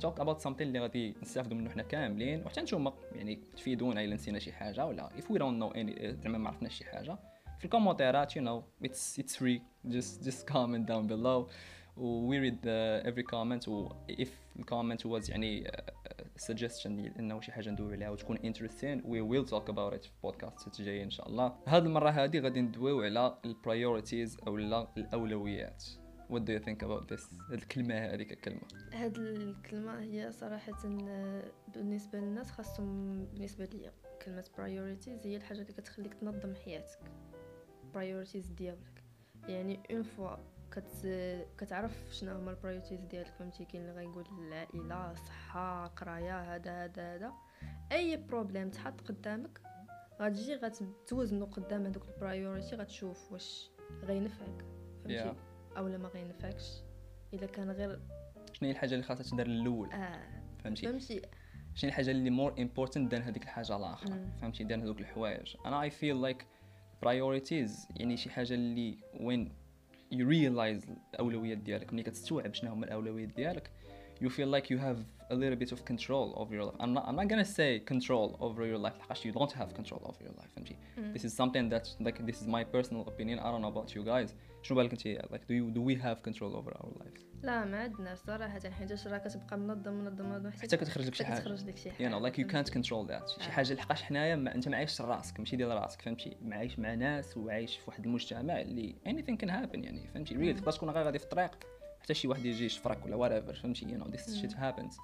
talk 0.00 0.20
about 0.20 0.40
something 0.40 0.66
اللي 0.66 0.78
غادي 0.78 1.14
نستافدوا 1.22 1.56
منه 1.58 1.70
حنا 1.70 1.82
كاملين 1.82 2.42
وحتى 2.44 2.60
نتوما 2.60 2.92
يعني 3.12 3.38
تفيدونا 3.56 4.04
إلا 4.04 4.14
نسينا 4.14 4.38
شي 4.38 4.52
حاجة 4.52 4.86
ولا 4.86 5.08
if 5.08 5.22
we 5.22 5.38
don't 5.38 5.62
know 5.62 5.76
any 5.76 6.06
زعما 6.06 6.38
ما 6.38 6.48
عرفناش 6.48 6.74
شي 6.74 6.84
حاجة. 6.84 7.18
في 7.58 7.64
ال 7.64 7.70
commentairات 7.70 8.32
you 8.32 8.42
know 8.42 8.86
it's 8.88 9.18
it's 9.18 9.36
free. 9.36 9.60
Just 9.88 10.24
just 10.24 10.46
comment 10.52 10.86
down 10.86 11.06
below. 11.06 11.50
و 11.96 12.30
we 12.30 12.50
read 12.50 12.64
uh, 12.64 13.10
every 13.10 13.22
comment. 13.22 13.68
و 13.68 13.88
the 14.58 14.64
comment 14.64 15.04
was 15.04 15.30
يعني 15.30 15.70
suggestion 16.38 16.86
ديال 16.88 17.18
إنه 17.18 17.40
شي 17.40 17.52
حاجة 17.52 17.70
ندويو 17.70 17.92
عليها 17.92 18.10
وتكون 18.10 18.36
interesting 18.36 19.00
we 19.04 19.20
will 19.32 19.50
talk 19.50 19.72
about 19.72 19.94
it 19.98 20.02
في 20.02 20.10
بودكاست 20.22 20.80
الجاي 20.80 21.02
إن 21.02 21.10
شاء 21.10 21.28
الله. 21.28 21.52
هاد 21.66 21.84
المرة 21.84 22.10
هادي 22.10 22.40
غادي 22.40 22.60
ندويو 22.60 23.02
على 23.02 23.38
ال 23.44 23.52
priorities 23.52 24.38
أو 24.46 24.56
لا 24.56 24.88
الأولويات. 24.96 25.84
What 26.32 26.44
do 26.44 26.52
you 26.52 26.58
think 26.58 26.82
about 26.82 27.08
this? 27.08 27.22
هاد 27.50 27.52
الكلمة 27.52 27.94
هذيك 27.94 28.32
الكلمة. 28.32 28.60
هاد 28.92 29.18
الكلمة 29.18 30.00
هي 30.00 30.32
صراحة 30.32 30.72
آه، 31.08 31.52
بالنسبة 31.74 32.18
للناس 32.18 32.50
خاصهم 32.50 33.24
بالنسبة 33.24 33.64
ليا 33.64 33.92
كلمة 34.24 34.44
priorities 34.56 35.26
هي 35.26 35.36
الحاجة 35.36 35.60
اللي 35.60 35.72
كتخليك 35.72 36.14
تنظم 36.14 36.54
حياتك 36.54 36.98
priorities 37.94 38.52
ديالك. 38.56 39.02
يعني 39.48 39.80
une 39.90 40.02
fois 40.02 40.36
كت 40.70 41.06
كتعرف 41.58 42.08
شنو 42.12 42.34
هما 42.34 42.50
ال 42.50 42.55
priorities 42.55 43.00
ديالك 43.00 43.32
فهمتي؟ 43.38 43.64
كاين 43.64 43.82
اللي 43.82 43.94
غيقول 43.94 44.24
العائلة 44.38 45.14
صحة 45.14 45.86
قراية 45.86 46.54
هذا 46.54 46.84
هذا 46.84 47.14
هذا. 47.14 47.32
أي 47.92 48.16
problème 48.16 48.70
تحط 48.70 49.00
قدامك 49.00 49.60
غتجي 50.20 50.54
غتوزنو 50.54 51.44
قدام 51.44 51.86
هذوك 51.86 52.08
ال 52.08 52.14
priorities 52.14 52.76
غتشوف 52.76 53.32
واش 53.32 53.70
غينفعك 54.04 54.64
فهمتي؟ 55.04 55.32
Yeah. 55.32 55.51
اولا 55.76 55.98
ما 55.98 56.08
غينفعكش. 56.08 56.82
الا 57.34 57.46
كان 57.46 57.70
غير 57.70 58.00
شنو 58.52 58.68
هي 58.68 58.70
الحاجة 58.70 58.94
اللي 58.94 59.04
خاصها 59.04 59.22
تدار 59.22 59.46
الأول؟ 59.46 59.92
آه 59.92 60.20
فهمتي؟ 60.64 60.86
فهمتي. 60.86 61.22
شنو 61.74 61.88
الحاجة 61.88 62.10
اللي 62.10 62.30
more 62.30 62.54
important 62.58 63.10
than 63.10 63.22
هذيك 63.22 63.42
الحاجة 63.42 63.76
الاخرى. 63.76 64.26
فهمتي؟ 64.40 64.64
than 64.64 64.82
هذوك 64.82 65.00
الحوايج. 65.00 65.56
أنا 65.66 65.82
I 65.82 65.90
feel 65.90 66.22
like 66.22 66.46
priorities 67.02 67.88
يعني 67.96 68.16
شي 68.16 68.30
حاجة 68.30 68.54
اللي 68.54 68.98
when 69.20 69.52
you 70.14 70.18
realize 70.18 70.90
الأولويات 71.14 71.58
ديالك 71.58 71.92
ملي 71.92 72.02
كتستوعب 72.02 72.54
شنو 72.54 72.72
هما 72.72 72.86
الأولويات 72.86 73.28
ديالك 73.28 73.70
you 74.24 74.28
feel 74.28 74.48
like 74.54 74.66
you 74.66 74.78
have 74.78 75.21
a 75.31 75.35
little 75.35 75.59
bit 75.63 75.71
of 75.71 75.79
control 75.91 76.33
over 76.41 76.53
your 76.55 76.65
life 76.69 76.77
I'm 76.79 76.93
not, 76.93 77.03
I'm 77.07 77.15
not 77.15 77.27
gonna 77.27 77.51
say 77.59 77.79
control 77.93 78.37
over 78.39 78.61
your 78.65 78.79
life 78.85 78.97
لحقاش 78.97 79.27
you 79.27 79.31
don't 79.31 79.51
have 79.51 79.73
control 79.79 80.01
over 80.03 80.23
your 80.23 80.35
life 80.41 80.49
فهمتي 80.55 80.75
مم. 80.97 81.13
this 81.13 81.21
is 81.21 81.33
something 81.33 81.69
that 81.73 82.07
like 82.07 82.17
this 82.25 82.41
is 82.41 82.47
my 82.47 82.63
personal 82.75 83.03
opinion 83.07 83.39
I 83.39 83.51
don't 83.51 83.61
know 83.61 83.73
about 83.75 83.95
you 83.95 84.03
guys 84.03 84.31
شنو 84.61 84.77
بالك 84.77 84.91
انت 84.91 85.21
like 85.31 85.41
do 85.47 85.53
you 85.53 85.77
do 85.77 85.81
we 85.81 86.03
have 86.03 86.31
control 86.31 86.55
over 86.55 86.71
our 86.77 87.03
lives 87.03 87.27
لا 87.43 87.65
ما 87.65 87.77
عندناش 87.77 88.17
صراحه 88.17 88.59
حيت 88.69 89.07
راه 89.07 89.17
كتبقى 89.17 89.57
منظم 89.57 89.93
منظم 89.93 90.25
منظم 90.29 90.51
حتى 90.51 90.77
كتخرج 90.77 91.07
لك 91.07 91.13
شي 91.13 91.25
حتى 91.25 91.33
حاجه 91.33 91.41
كتخرج 91.41 91.65
لك 91.67 91.77
شي 91.77 91.89
you 91.89 91.93
حاجه 91.93 92.09
know 92.19 92.23
like 92.23 92.35
you 92.35 92.51
can't 92.51 92.71
فهمتي؟ 92.71 92.71
control 92.71 93.07
that 93.09 93.27
شي 93.27 93.47
آه. 93.47 93.51
حاجه 93.51 93.73
لحقاش 93.73 94.03
حنايا 94.03 94.35
ما 94.35 94.55
انت 94.55 94.67
ما 94.69 94.77
عايش 94.77 95.01
راسك 95.01 95.39
ماشي 95.39 95.55
ديال 95.55 95.69
راسك 95.69 96.01
فهمتي 96.01 96.37
ما 96.41 96.55
عايش 96.55 96.79
مع 96.79 96.93
ناس 96.93 97.37
وعايش 97.37 97.77
في 97.77 97.83
واحد 97.87 98.05
المجتمع 98.05 98.61
اللي 98.61 98.95
anything 99.05 99.45
can 99.45 99.49
happen 99.49 99.83
يعني 99.83 100.07
فهمتي 100.13 100.35
ريل 100.35 100.55
تقدر 100.55 100.71
تكون 100.71 100.89
غير 100.89 101.03
غادي 101.05 101.19
في 101.19 101.25
الطريق 101.25 101.51
حتى 102.01 102.13
شي 102.13 102.27
واحد 102.27 102.45
يجي 102.45 102.65
يشفرك 102.65 103.05
ولا 103.05 103.17
whatever 103.17 103.55
فهمتي 103.61 103.85
you 103.85 104.01
know 104.01 104.07
this 104.11 104.21
shit 104.41 104.53
happens 104.57 104.99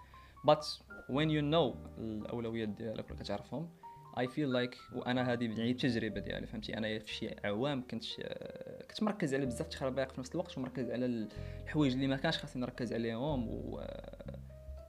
but 0.46 0.64
when 1.08 1.28
you 1.28 1.42
know 1.42 1.76
الأولويات 1.98 2.68
ديالك 2.68 3.10
ولا 3.10 3.22
كتعرفهم 3.22 3.68
I 4.18 4.28
feel 4.28 4.52
like 4.52 4.78
وأنا 4.92 5.32
هذه 5.32 5.44
يعني 5.44 5.70
التجربه 5.70 6.20
ديالي 6.20 6.46
فهمتي؟ 6.46 6.78
أنا 6.78 6.98
في 6.98 7.14
شي 7.14 7.34
عوام 7.44 7.86
كنت 7.90 8.04
كنت 8.90 9.02
مركز 9.02 9.34
على 9.34 9.46
بزاف 9.46 9.60
التخربيق 9.60 10.12
في 10.12 10.20
نفس 10.20 10.32
الوقت 10.32 10.58
ومركز 10.58 10.90
على 10.90 11.06
الحوايج 11.64 11.92
اللي 11.92 12.06
ما 12.06 12.16
كانش 12.16 12.38
خاصني 12.38 12.62
نركز 12.62 12.92
عليهم 12.92 13.48
و 13.48 13.80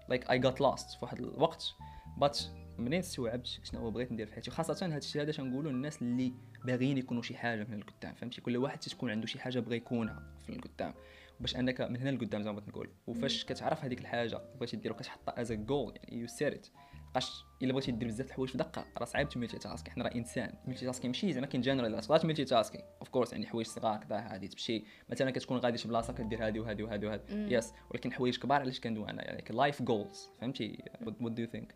like 0.10 0.32
I 0.32 0.40
got 0.40 0.62
lost 0.62 0.90
في 0.90 0.98
واحد 1.02 1.20
الوقت. 1.20 1.74
بات 2.18 2.40
منين 2.78 3.00
استوعبت 3.00 3.48
شنو 3.64 3.92
بغيت 3.92 4.12
ندير 4.12 4.28
في 4.28 4.34
حياتي؟ 4.34 4.52
خاصه 4.52 4.86
هذا 4.86 4.98
الشيء 4.98 5.22
هذا 5.22 5.32
تنقولوا 5.32 5.72
للناس 5.72 6.02
اللي 6.02 6.34
باغيين 6.66 6.98
يكونوا 6.98 7.22
شي 7.22 7.36
حاجة 7.36 7.64
من 7.64 7.74
القدام 7.74 8.14
فهمتي؟ 8.14 8.42
كل 8.42 8.58
واحد 8.58 8.80
تكون 8.80 9.12
عنده 9.12 9.28
شي 9.28 9.40
حاجة 9.40 9.60
بغى 9.60 9.76
يكونها 9.76 10.24
في 10.46 10.50
القدام. 10.50 10.94
باش 11.40 11.56
أنك 11.56 11.82
من 11.82 11.98
هنا 11.98 12.10
لقدام 12.10 12.44
زعما 12.44 12.62
نقول. 12.68 12.90
وفاش 13.08 13.46
كتعرف 13.46 13.84
هذيك 13.84 14.02
الحاجة 14.02 14.42
بغيتي 14.56 14.78
دير 14.78 14.92
وكتحطها 14.92 15.42
as 15.42 15.54
goal 15.54 15.94
يعني 15.96 16.22
you 16.22 16.28
see 16.28 16.52
it 16.52 16.68
لحقاش 17.10 17.44
إلا 17.62 17.74
بغيتي 17.74 17.92
دير 17.92 18.08
بزاف 18.08 18.28
الحوايج 18.28 18.52
في 18.52 18.58
دقة 18.58 18.86
راه 18.98 19.06
صعيب 19.06 19.30
ت 19.30 19.58
multitask 19.58 19.90
حنا 19.90 20.04
راه 20.04 20.16
إنسان. 20.16 20.54
multitask 20.68 21.06
ماشي 21.06 21.34
زعما 21.34 21.48
كاين 21.48 21.62
جنرال 21.62 22.02
تقدر 22.02 22.18
ت 22.18 22.46
multitask 22.46 22.86
of 23.00 23.10
course 23.10 23.34
يعني 23.34 23.48
حوايج 23.48 23.68
صغار 23.68 23.98
كذا 23.98 24.18
هادي 24.18 24.48
تمشي. 24.48 24.84
مثلا 25.10 25.32
كتكون 25.32 25.58
غادي 25.58 25.78
شي 25.78 25.88
بلاصة 25.88 26.14
كدير 26.14 26.46
هادي 26.46 26.60
وهادي 26.60 26.84
وهادي 26.84 27.06
وهادي. 27.06 27.56
yes 27.56 27.74
ولكن 27.92 28.14
حوايج 28.14 28.38
كبار 28.38 28.62
علاش 28.62 28.80
كندوي 28.80 29.10
أنا؟ 29.10 29.24
يعني 29.24 29.44
life 29.50 29.82
goals 29.82 30.30
فهمتي؟ 30.42 30.84
what 31.02 31.32
do 31.32 31.42
you 31.42 31.48
think 31.48 31.76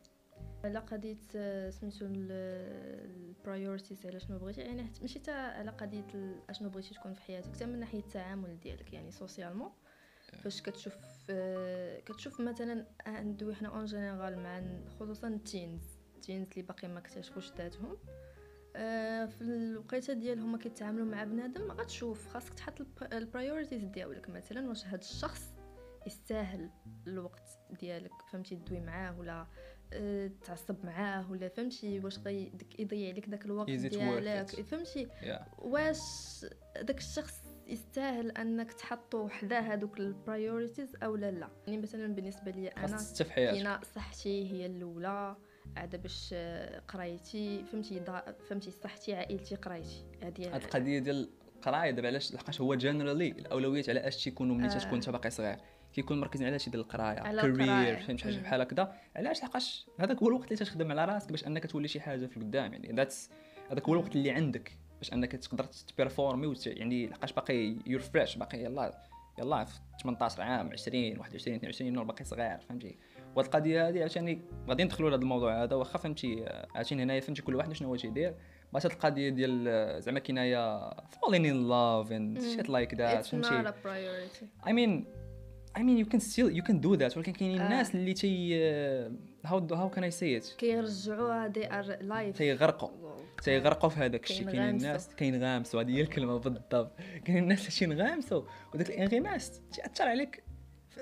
على 0.63 0.79
قضيه 0.79 1.17
سميتو 1.70 2.05
ال 2.05 2.24
priorities 2.24 4.05
على 4.05 4.20
شنو 4.20 4.39
بغيتي 4.39 4.62
يعني 4.62 4.86
ماشي 5.01 5.20
حتى 5.20 5.32
على 5.32 5.72
قضية 5.72 6.05
أشنو 6.50 6.70
بغيتي 6.70 6.93
تكون 6.93 7.13
في 7.13 7.22
حياتك 7.22 7.55
حتى 7.55 7.65
من 7.65 7.79
ناحية 7.79 8.00
التعامل 8.00 8.60
ديالك 8.60 8.93
يعني 8.93 9.12
socialement 9.12 9.72
فاش 10.43 10.62
كتشوف 10.62 10.96
كتشوف 12.05 12.41
مثلا 12.41 12.86
ندوي 13.08 13.55
حنا 13.55 13.67
en 13.67 13.86
général 13.86 14.39
مع 14.39 14.62
خصوصا 15.00 15.27
ال 15.27 15.37
teens 15.37 15.84
ال 16.15 16.21
teens 16.21 16.48
اللي 16.51 16.62
باقي 16.62 16.88
ما 16.88 17.00
اكتشفوش 17.00 17.51
ذاتهم. 17.51 17.98
آه، 18.75 19.25
في 19.25 19.41
الوقيتة 19.41 20.13
ديالهم 20.13 20.51
ما 20.51 20.58
كيتعاملوا 20.58 21.05
مع 21.05 21.24
بنادم 21.24 21.72
غتشوف 21.72 22.27
خاصك 22.27 22.53
تحط 22.53 22.82
ال 23.13 23.20
priorities 23.20 23.84
ديالك 23.84 24.29
مثلا 24.29 24.70
واش 24.70 24.86
هذا 24.86 25.01
الشخص 25.01 25.53
يستاهل 26.08 26.70
الوقت 27.08 27.60
ديالك 27.79 28.12
فهمتي 28.32 28.55
تدوي 28.55 28.79
معاه 28.79 29.20
ولا 29.20 29.48
تعصب 30.45 30.75
معاه 30.85 31.31
ولا 31.31 31.47
فهمتي؟ 31.47 32.00
واش 32.00 32.17
يضيع 32.79 33.09
عليك 33.09 33.29
داك 33.29 33.45
الوقت 33.45 33.69
ديالك. 33.69 34.62
فهمتي؟ 34.62 35.07
Yeah. 35.07 35.41
واش 35.59 36.00
داك 36.81 36.97
الشخص 36.97 37.43
يستاهل 37.67 38.31
أنك 38.31 38.73
تحطو 38.73 39.27
حدا 39.27 39.59
هادوك 39.59 40.00
ال 40.00 40.08
priorities 40.08 40.96
أو 41.03 41.15
لا 41.15 41.31
لا؟ 41.31 41.50
يعني 41.67 41.81
مثلا 41.81 42.15
بالنسبة 42.15 42.51
لي 42.51 42.67
أنا 42.67 42.97
كاينة 43.35 43.79
صحتي 43.95 44.51
هي 44.51 44.65
الأولى 44.65 45.35
عاد 45.77 46.01
باش 46.01 46.35
قرايتي 46.88 47.63
فهمتي؟ 47.63 48.01
فهمتي؟ 48.50 48.71
صحتي 48.71 49.15
عائلتي 49.15 49.55
قرايتي. 49.55 50.05
هذه 50.21 50.55
هاد 50.55 50.63
القضية 50.63 51.00
ديال 51.00 51.29
القراية 51.55 51.91
دابا 51.91 52.07
علاش؟ 52.07 52.33
لحقاش 52.33 52.62
هو 52.62 52.75
generally 52.75 53.27
الاولويات 53.27 53.89
على 53.89 54.07
اش 54.07 54.23
تيكونوا 54.23 54.55
ملي 54.55 54.79
تكون 54.79 54.93
انت 54.93 55.09
باقي 55.09 55.29
صغير. 55.29 55.57
كيكون 55.93 56.19
مركزين 56.19 56.47
على 56.47 56.59
شي 56.59 56.69
ديال 56.69 56.81
القراية 56.81 57.41
career 57.41 58.00
فهمت 58.00 58.21
حاجة 58.21 58.38
بحال 58.38 58.62
هكذا؟ 58.62 58.93
علاش 59.15 59.39
لحقاش 59.39 59.88
هذاك 60.00 60.17
هو 60.17 60.27
الوقت 60.27 60.51
اللي 60.51 60.55
تخدم 60.55 60.91
على 60.91 61.05
راسك 61.05 61.31
باش 61.31 61.47
انك 61.47 61.65
تولي 61.65 61.88
شي 61.88 62.00
حاجة 62.01 62.25
في 62.25 62.38
القدام 62.38 62.73
يعني 62.73 62.91
that's 62.91 63.29
هذاك 63.71 63.88
هو 63.88 63.93
الوقت 63.93 64.15
اللي 64.15 64.31
عندك 64.31 64.77
باش 64.97 65.13
انك 65.13 65.31
تقدر 65.31 65.63
تperformي 65.63 66.53
يعني 66.65 67.07
لحقاش 67.07 67.33
باقي 67.33 67.75
you're 67.88 68.01
fresh 68.01 68.36
باقي 68.35 68.63
يلا 68.63 68.93
يلا 69.39 69.63
في 69.63 69.79
18 70.03 70.41
عام 70.41 70.69
20 70.71 71.17
21 71.19 71.55
22 71.55 72.07
باقي 72.07 72.25
صغير 72.25 72.57
فهمتي؟ 72.59 72.97
وهاد 73.35 73.45
القضية 73.45 73.88
هذه 73.88 74.03
عشان 74.03 74.41
غادي 74.69 74.83
ندخلوا 74.83 75.09
لهذا 75.09 75.21
الموضوع 75.21 75.63
هذا 75.63 75.75
واخا 75.75 75.97
فهمتي 75.97 76.45
عشان 76.75 77.00
هنايا 77.00 77.19
فهمتي 77.19 77.41
كل 77.41 77.55
واحد 77.55 77.73
شنو 77.73 77.88
هو 77.88 77.95
تيدير 77.95 78.35
بس 78.73 78.85
هاد 78.85 78.91
القضية 78.91 79.29
ديال 79.29 80.01
زعما 80.01 80.19
كنايا 80.19 80.89
falling 80.91 81.45
in 81.45 81.69
love 81.69 82.09
and 82.09 82.41
shit 82.41 82.67
like 82.69 82.97
that 82.97 83.21
فهمتي؟ 83.21 83.73
I 84.65 84.71
mean 84.71 85.23
I 85.77 85.82
mean 85.82 85.98
you 85.98 86.08
can 86.13 86.20
still 86.20 86.50
you 86.58 86.63
can 86.70 86.77
do 86.80 86.98
that. 86.98 87.18
ولكن 87.18 87.32
كاينين 87.32 87.62
الناس 87.62 87.96
اللي 87.96 88.13
تي 88.13 88.56
هاو 89.46 89.68
هاو 89.72 89.89
كان 89.89 90.03
اي 90.03 90.12
سي 90.12 90.38
ات 90.38 90.48
كيرجعوها 90.58 91.48
دي 91.48 91.74
ار 91.74 91.98
لايف 92.01 92.38
تيغرقوا. 92.38 92.89
تيغرقوا 93.44 93.89
في 93.89 94.00
هذاك 94.00 94.24
الشيء. 94.24 94.46
كاين 94.46 94.70
الناس 94.70 95.15
كاين 95.15 95.44
غامسوا 95.44 95.82
هذه 95.82 95.96
هي 95.96 96.01
الكلمة 96.01 96.38
بالضبط. 96.38 96.92
كاين 97.25 97.38
الناس 97.38 97.60
اللي 97.60 97.96
تينغامسوا. 97.96 98.44
وداك 98.74 98.89
الانغماس 98.89 99.62
تاثر 99.74 100.08
عليك 100.08 100.44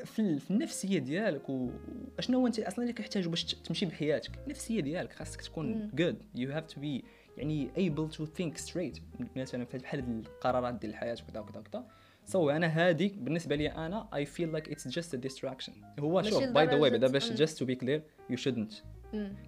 في, 0.06 0.40
في 0.40 0.52
النفسية 0.52 1.00
ديالك. 1.00 1.50
وأشنو 1.50 2.40
هو 2.40 2.48
أنت 2.48 2.60
أصلا 2.60 2.84
اللي 2.84 2.94
كيحتاجو 2.94 3.30
باش 3.30 3.44
تمشي 3.44 3.86
بحياتك؟ 3.86 4.32
النفسية 4.46 4.82
ديالك. 4.82 5.14
خاصك 5.14 5.42
تكون 5.42 5.92
good 5.94 6.24
you 6.36 6.52
have 6.52 6.66
to 6.66 6.82
be 6.82 7.04
يعني 7.38 7.70
able 7.78 8.14
to 8.16 8.22
think 8.22 8.62
straight. 8.70 9.02
مثلا 9.36 9.68
بحال 9.74 10.00
القرارات 10.00 10.74
ديال 10.74 10.92
الحياة 10.92 11.18
وكذا 11.28 11.40
وكذا 11.40 11.60
وكذا. 11.60 11.86
so 12.32 12.50
أنا 12.50 12.68
هذه 12.68 13.12
بالنسبة 13.16 13.56
لي 13.56 13.68
أنا 13.68 14.08
I 14.16 14.26
feel 14.26 14.52
like 14.52 14.72
it's 14.72 14.88
just 14.88 15.14
a 15.14 15.18
distraction 15.18 15.74
هو 16.00 16.22
شوف 16.22 16.44
by 16.44 16.66
the 16.66 16.76
way 16.76 16.90
بعدا 16.90 17.08
باش 17.08 17.32
just 17.32 17.60
to 17.60 17.66
be 17.66 17.76
clear 17.76 18.04
you 18.30 18.38
shouldn't 18.38 18.74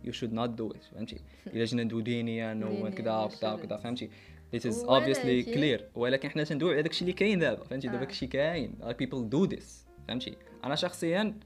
you 0.04 0.12
should 0.12 0.34
not 0.34 0.50
do 0.50 0.72
it 0.72 0.84
فهمتي؟ 0.84 1.20
الا 1.54 1.66
جينا 1.66 1.84
ندويو 1.84 2.00
دينيا 2.00 2.60
وكذا 2.82 3.18
وكذا 3.18 3.54
وكذا 3.54 3.78
فهمتي؟ 3.78 4.10
This 4.56 4.66
is 4.66 4.84
obviously 4.84 5.56
clear. 5.56 5.82
ولكن 5.96 6.30
حنا 6.30 6.44
تندوي 6.44 6.74
على 6.74 6.82
داكشي 6.82 7.02
اللي 7.02 7.14
كاين 7.14 7.40
دابا 7.40 7.64
فهمتي؟ 7.64 7.88
دابا 7.88 8.00
داكشي 8.00 8.28
كاين. 8.28 8.76
People 9.02 9.36
do 9.36 9.56
this 9.56 9.66
فهمتي؟ 10.08 10.38
أنا 10.64 10.76
شخصيا 10.76 11.40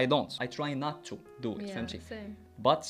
I 0.00 0.02
don't. 0.02 0.32
I 0.42 0.46
try 0.46 0.74
not 0.74 1.10
to 1.10 1.14
do 1.42 1.60
it 1.60 1.70
فهمتي؟ 1.70 2.00
but 2.68 2.86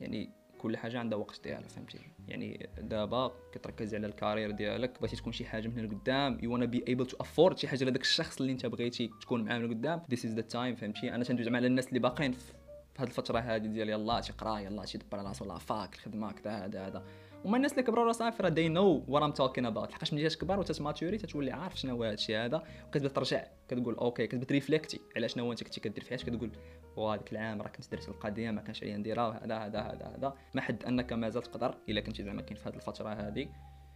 يعني 0.00 0.30
كل 0.62 0.76
حاجة 0.76 0.98
عندها 0.98 1.18
وقت 1.18 1.44
ديالها 1.44 1.68
فهمتي؟ 1.68 1.98
يعني 2.28 2.68
دابا 2.78 3.32
كتركز 3.52 3.94
على 3.94 4.06
ال 4.06 4.12
career 4.12 4.50
ديالك 4.50 5.00
بغيتي 5.00 5.16
تكون 5.16 5.32
شي 5.32 5.44
حاجة 5.44 5.68
من 5.68 5.86
لقدام 5.86 6.38
you 6.42 6.52
wanna 6.52 6.64
be 6.64 6.84
able 6.88 7.06
to 7.06 7.16
afford 7.20 7.58
شي 7.58 7.68
حاجة 7.68 7.84
لهذاك 7.84 8.00
الشخص 8.00 8.40
اللي 8.40 8.52
انت 8.52 8.66
بغيتي 8.66 9.10
تكون 9.20 9.44
معاه 9.44 9.58
من 9.58 9.66
لقدام 9.66 10.02
this 10.10 10.24
is 10.24 10.34
the 10.34 10.40
time 10.40 10.74
فهمتي؟ 10.74 11.14
أنا 11.14 11.24
تندوي 11.24 11.44
زعما 11.44 11.56
على 11.56 11.66
الناس 11.66 11.88
اللي 11.88 11.98
باقيين 11.98 12.32
في 12.32 12.52
هذه 12.98 13.06
الفترة 13.08 13.38
هذه 13.38 13.66
ديال 13.66 13.88
يلاه 13.88 14.20
تقرا 14.20 14.58
يلاه 14.58 14.84
تدبر 14.84 15.18
راسو 15.18 15.44
ولا 15.44 15.58
فاك 15.58 15.94
الخدمة 15.94 16.32
كذا 16.32 16.50
هذا 16.50 16.86
هذا. 16.86 17.04
وما 17.44 17.56
الناس 17.56 17.72
اللي 17.72 17.82
كبروا 17.82 18.12
صافي 18.12 18.42
راه 18.42 18.48
they 18.48 18.68
know 18.68 19.04
what 19.08 19.22
I'm 19.22 19.32
talking 19.32 19.66
about 19.66 19.90
لحقاش 19.90 20.12
ملي 20.12 20.28
تكبر 20.28 20.58
وتتماتوري 20.58 21.18
تتولي 21.18 21.50
عارف 21.50 21.80
شنو 21.80 21.96
هو 21.96 22.04
هذا 22.04 22.14
الشيء 22.14 22.36
هذا. 22.36 22.62
وكتبدا 22.88 23.08
ترجع 23.08 23.44
كتقول 23.68 23.94
okay 23.94 24.26
كتبدا 24.26 24.44
تريفليكتي 24.44 25.00
على 25.16 25.28
شنو 25.28 25.52
أنت 25.52 25.64
كنتي 25.64 25.80
كدير 25.80 26.04
في 26.04 26.08
حياتك؟ 26.08 26.26
كتقول 26.26 26.50
وهذاك 26.96 27.32
العام 27.32 27.62
راه 27.62 27.68
كنت 27.68 27.92
درت 27.92 28.08
القضية 28.08 28.50
ما 28.50 28.60
كانش 28.60 28.82
عليا 28.82 28.96
نديرها 28.96 29.44
هذا 29.44 29.56
هذا 29.56 29.80
هذا 29.80 30.16
هذا. 30.16 30.34
ما 30.54 30.60
حد 30.60 30.84
أنك 30.84 31.12
مازال 31.12 31.42
تقدر 31.42 31.74
إلا 31.88 32.00
كنتي 32.00 32.22
زعما 32.22 32.42
كاين 32.42 32.56
في 32.56 32.68
هذه 32.68 32.74
الفترة 32.74 33.08
هذه 33.08 33.48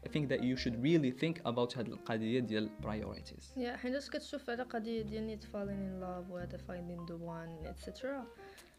I 0.05 0.09
think 0.09 0.29
that 0.29 0.43
you 0.43 0.57
should 0.63 0.77
really 0.89 1.13
think 1.23 1.37
about 1.51 1.79
هاد 1.79 1.89
القضية 1.89 2.41
ديال 2.41 2.71
priorities. 2.83 3.57
Yeah, 3.57 3.77
حيناش 3.77 4.11
كتشوف 4.11 4.51
على 4.51 4.63
قضية 4.63 5.03
ديال 5.03 5.39
need 5.39 5.45
falling 5.45 5.81
in 5.89 6.05
love 6.05 6.31
وهذا 6.31 6.59
finding 6.59 7.07
the 7.11 7.17
one 7.17 7.69
etc. 7.69 7.91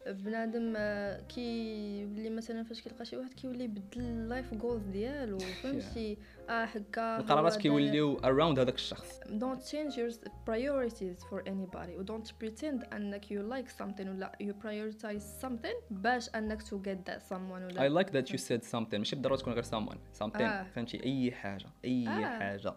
بنادم 0.06 0.74
آه، 0.76 1.20
كيولي 1.20 2.30
مثلا 2.30 2.62
فاش 2.62 2.80
كيلقى 2.80 3.04
شي 3.04 3.16
واحد 3.16 3.34
كيولي 3.34 3.64
يبدل 3.64 4.00
ال 4.00 4.11
life 4.11 4.54
goals 4.54 4.82
ديالو 4.82 5.38
فهمتي؟ 5.38 6.18
آه 6.48 6.64
هكا 6.64 7.16
القرارات 7.20 7.56
كيوليو 7.56 8.18
around 8.18 8.58
هذاك 8.58 8.74
الشخص. 8.74 9.20
Don't 9.20 9.60
change 9.70 9.94
your 9.94 10.12
priorities 10.48 11.24
for 11.24 11.42
anybody 11.48 11.98
و 11.98 12.04
don't 12.04 12.28
pretend 12.28 12.94
أنك 12.94 13.24
you 13.24 13.52
like 13.52 13.70
something 13.82 14.06
ولا 14.06 14.32
you 14.42 14.52
prioritize 14.66 15.44
something 15.44 15.76
باش 15.90 16.28
أنك 16.28 16.62
to 16.62 16.74
get 16.74 17.10
that 17.10 17.20
someone 17.30 17.62
ولا 17.62 17.88
I 17.88 18.02
like 18.02 18.08
that 18.08 18.32
you 18.32 18.38
said 18.38 18.62
something 18.72 18.94
ماشي 18.98 19.16
بالضرورة 19.16 19.38
تكون 19.38 19.52
غير 19.52 19.64
someone 19.64 20.22
something 20.22 20.40
آه. 20.40 20.62
فهمتي؟ 20.62 21.04
أي 21.04 21.32
حاجة 21.32 21.66
أي 21.84 22.08
آه. 22.08 22.38
حاجة 22.38 22.74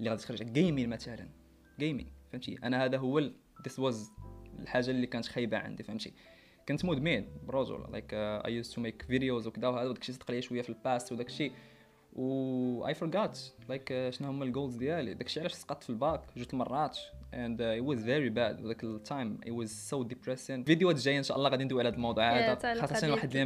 اللي 0.00 0.10
غادي 0.10 0.22
تخرج. 0.22 0.42
gaming 0.42 0.88
مثلا. 0.88 1.28
gaming 1.78 2.06
فهمتي؟ 2.32 2.58
أنا 2.64 2.84
هذا 2.84 2.98
هو 2.98 3.20
this 3.68 3.80
was 3.80 3.96
الحاجة 4.60 4.90
اللي 4.90 5.06
كانت 5.06 5.26
خايبة 5.26 5.58
عندي 5.58 5.82
فهمتي؟ 5.82 6.12
كنت 6.68 6.84
مدمن 6.84 7.24
برجل 7.46 7.84
like 7.92 8.14
I 8.14 8.54
used 8.54 8.70
to 8.70 8.80
make 8.80 9.02
videos 9.02 9.46
وكذا 9.46 9.68
وهذا 9.68 9.88
وداكشي 9.88 10.12
صدق 10.12 10.30
ليا 10.30 10.40
شوية 10.40 10.62
في 10.62 10.68
ال 10.68 10.77
past 10.77 11.12
وداكشي 11.12 11.52
و 12.14 12.86
I 12.86 12.94
forgot 12.94 13.38
like 13.68 14.10
شنو 14.10 14.28
هما 14.28 14.44
ال 14.44 14.49
goals 14.49 14.76
ديالي. 14.76 15.14
داكشي 15.14 15.40
علاش 15.40 15.52
سقطت 15.52 15.82
في 15.82 15.90
الباك 15.90 16.20
جوج 16.36 16.46
المرات. 16.52 16.98
And 17.32 17.58
uh, 17.60 17.80
it 17.80 17.84
was 17.84 17.98
very 18.04 18.30
bad 18.30 18.66
ذاك 18.66 18.84
ال 18.84 18.95
time 18.95 19.38
it 19.46 19.50
was 19.50 19.70
so 19.70 20.08
depressing. 20.08 20.64
فيديوهات 20.66 20.96
جاية 20.96 21.18
إن 21.18 21.22
شاء 21.22 21.36
الله 21.36 21.50
غادي 21.50 21.64
ندوي 21.64 21.80
على 21.80 21.88
هذا 21.88 21.96
الموضوع. 21.96 22.52
هذا 22.52 22.74
خاصه 22.74 23.10
واحد 23.10 23.36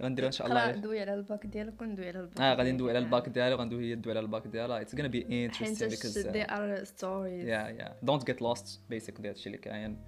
غندير 0.00 0.26
إن 0.26 0.32
شاء 0.32 0.46
الله 0.46 0.72
ندوي 0.72 1.00
على 1.00 1.14
الباك 1.14 1.46
ديالك 1.46 1.82
وندوي 1.82 2.08
على 2.08 2.20
الباك 2.20 2.40
آه 2.40 2.54
غادي 2.54 2.72
ندوي 2.72 2.90
على 2.90 2.98
الباك 2.98 3.28
ديالي 3.28 3.54
وغندوي 3.54 3.90
هي 3.90 3.96
تدوي 3.96 4.12
على 4.12 4.20
الباك 4.20 4.46
ديالها. 4.46 4.84
Gonna 4.84 5.08
be 5.08 5.22
interesting 5.22 5.90
because 5.90 6.16
uh, 6.16 6.32
they 6.32 6.46
are 6.46 6.84
stories. 6.84 7.44
Yeah 7.46 7.68
yeah. 7.78 8.08
Don't 8.10 8.24
get 8.24 8.40
lost 8.40 8.66
basically 8.90 9.26
هادشي 9.26 9.46
اللي 9.46 9.58
كاين. 9.58 9.98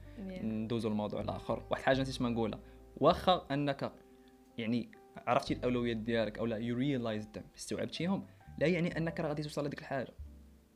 ندوزو 0.43 0.89
الموضوع 0.89 1.21
الآخر 1.21 1.63
واحد 1.71 1.81
الحاجة 1.81 2.01
نسيت 2.01 2.23
ما 2.23 2.29
نقولها. 2.29 2.61
واخا 2.97 3.47
أنك 3.51 3.93
يعني 4.59 4.91
عرفتي 5.17 5.55
الأولويات 5.55 5.97
ديالك 5.97 6.39
أو 6.39 6.47
لا 6.47 6.57
you 6.57 6.77
realize 6.77 7.29
استوعبتيهم 7.57 8.27
لا 8.59 8.67
يعني 8.67 8.99
أنك 8.99 9.21
راه 9.21 9.29
غادي 9.29 9.43
توصل 9.43 9.67
لديك 9.67 9.81
الحاجة 9.81 10.13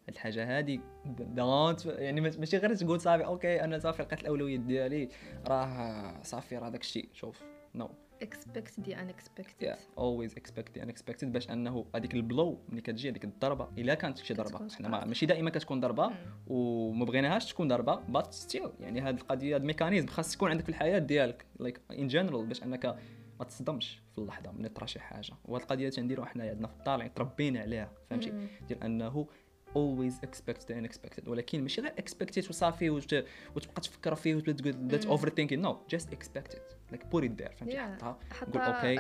الحاجة 0.09 0.59
هذه 0.59 0.81
don't 1.07 1.87
يعني 1.87 2.21
ماشي 2.21 2.57
غير 2.57 2.75
تقول 2.75 3.01
صافي 3.01 3.25
okay 3.25 3.65
أنا 3.65 3.79
صافي 3.79 4.03
لقيت 4.03 4.21
الأولويات 4.21 4.61
ديالي 4.61 5.09
راه 5.47 6.23
صافي 6.23 6.59
راه 6.59 6.69
داك 6.69 6.81
الشيء 6.81 7.09
شوف 7.13 7.43
no 7.75 7.87
no. 7.87 7.91
expect 8.25 8.75
the 8.87 8.95
unexpected 8.95 9.77
always 9.97 10.33
expect 10.35 10.71
the 10.75 10.81
unexpected 10.81 11.25
باش 11.25 11.51
أنه 11.51 11.87
هذيك 11.95 12.15
ال 12.15 12.23
blow 12.23 12.59
ملي 12.69 12.81
كتجي 12.81 13.11
هذيك 13.11 13.25
الضربة 13.25 13.69
إلا 13.79 13.95
كانت 13.95 14.19
شي 14.19 14.35
ضربة 14.35 14.69
حنا. 14.69 15.05
ماشي 15.05 15.27
دائما 15.27 15.51
كتكون 15.51 15.81
ضربة. 15.81 16.13
وما 16.47 17.05
بغيناهاش 17.05 17.53
تكون 17.53 17.69
ضربة 17.69 17.95
but 17.95 18.33
still 18.33 18.71
يعني 18.81 19.01
هذه 19.01 19.15
القضية 19.15 19.57
هذا 19.57 19.63
ال 19.63 19.67
mechanism 19.67 20.07
خاص 20.07 20.33
تكون 20.33 20.51
عندك 20.51 20.63
في 20.65 20.69
الحياة 20.69 20.99
ديالك 20.99 21.47
like 21.59 21.81
in 21.91 22.09
general 22.09 22.47
باش 22.47 22.63
أنك 22.63 22.97
ما 23.45 23.49
تصدمش 23.51 24.01
في 24.13 24.19
اللحظة 24.19 24.53
ملي 24.53 24.69
طرا 24.69 24.87
شي 24.87 25.01
حاجة. 25.01 25.33
وهاد 25.45 25.63
القضية 25.63 25.89
تنديروها 25.89 26.29
حنا 26.29 26.45
عندنا 26.51 26.69
في 26.69 26.75
الدار 26.75 26.99
يعني 26.99 27.13
تربينا 27.17 27.61
عليها 27.61 27.91
فهمتي. 28.11 28.33
ديال 28.69 28.83
أنه 28.85 29.27
always 29.75 30.27
expect 30.29 30.61
the 30.69 30.75
unexpected. 30.75 31.29
ولكن 31.29 31.63
ماشي 31.63 31.81
غير 31.81 31.93
expect 31.93 32.43
it 32.45 32.49
وصافي 32.51 32.91
وت- 32.91 33.25
وتبقى 33.57 33.81
تفكر 33.83 34.15
فيه 34.15 34.35
وتبدأ 34.35 34.53
تقول 34.73 35.01
that 35.01 35.07
مم. 35.07 35.17
overthinking. 35.17 35.67
No 35.67 35.97
just 35.97 36.07
expect 36.11 36.55
it 36.55 36.95
like 36.95 37.01
put 37.03 37.25
it 37.25 37.43
there 37.43 37.55
فهمتي. 37.57 37.79
حطها 37.81 38.19
قول 38.53 38.63
okay 38.63 38.99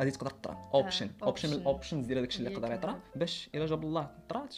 هذه 0.00 0.08
تقدر 0.08 0.30
تطرا 0.30 0.70
option 0.74 1.10
option 1.22 1.48
من. 1.50 1.54
ال 1.54 1.61
options 1.61 2.06
ديال 2.06 2.20
داكشي 2.20 2.38
اللي 2.38 2.52
يقدر 2.52 2.72
يطرأ. 2.72 3.00
باش 3.16 3.50
إلا 3.54 3.66
جاب 3.66 3.84
الله 3.84 4.10
طرات. 4.28 4.56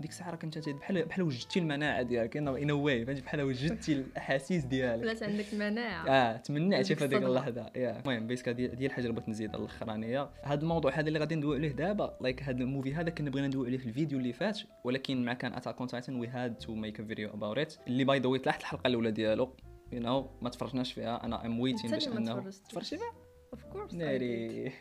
ديك 0.00 0.10
الساعة 0.10 0.30
راك 0.30 0.44
انت 0.44 0.68
بحال 0.68 1.04
بحال 1.04 1.22
وجدتي 1.22 1.58
المناعة 1.58 2.02
ديالك 2.02 2.36
in 2.36 2.70
a 2.70 2.79
way 2.79 3.06
فهمتي؟ 3.06 3.20
بحال 3.20 3.42
وجدتي 3.42 3.92
الأحاسيس 3.92 4.64
ديالك. 4.64 5.02
ولات 5.02 5.22
عندك 5.22 5.54
مناعة. 5.54 6.08
آه 6.08 6.36
تمنعتي 6.36 6.94
في 6.94 7.04
هذيك. 7.04 7.22
اللحظة. 7.22 7.70
yeah 7.76 8.00
المهم 8.00 8.26
basically 8.26 8.48
هذه 8.48 8.72
هذه 8.72 8.86
الحاجة 8.86 9.04
اللي 9.04 9.14
بغيت 9.14 9.28
نزيدها 9.28 9.60
الأخرانية. 9.60 10.30
هذا 10.42 10.60
الموضوع 10.60 10.92
هذا 10.92 11.08
اللي 11.08 11.18
غادي 11.18 11.34
ندويو 11.34 11.54
عليه 11.54 11.72
دابا 11.72 12.16
like 12.20 12.42
هذا 12.42 12.58
ال 12.58 12.64
movie 12.64 12.94
هذا 12.94 13.10
كنا 13.10 13.30
بغينا 13.30 13.46
ندويو 13.46 13.64
عليه 13.64 13.78
في 13.78 13.86
الفيديو 13.86 14.18
اللي 14.18 14.32
فات 14.32 14.58
ولكن 14.84 15.24
مع 15.24 15.32
كان 15.32 15.52
Attack 15.52 15.78
on 15.78 15.88
Titan 15.88 16.16
we 16.16 16.28
had 16.28 16.58
to 16.58 16.74
make 16.74 17.00
a 17.00 17.04
video 17.04 17.30
about 17.30 17.58
it 17.58 17.74
اللي 17.86 18.04
by 18.04 18.18
the 18.18 18.28
way 18.28 18.38
طلعت 18.38 18.60
الحلقة 18.60 18.88
الأولى 18.88 19.10
ديالو 19.10 19.56
you 19.92 20.00
know 20.00 20.30
ما 20.42 20.50
تفرجناش 20.50 20.92
فيها. 20.92 21.24
أنا 21.24 21.46
I'm 21.46 21.60
waiting 21.60 21.90
باش 21.90 22.08
انه. 22.08 22.50
تفرجتي 22.68 22.96
فيها 22.98 23.12
of 23.52 23.64
course 23.64 23.94
ناري. 23.94 24.72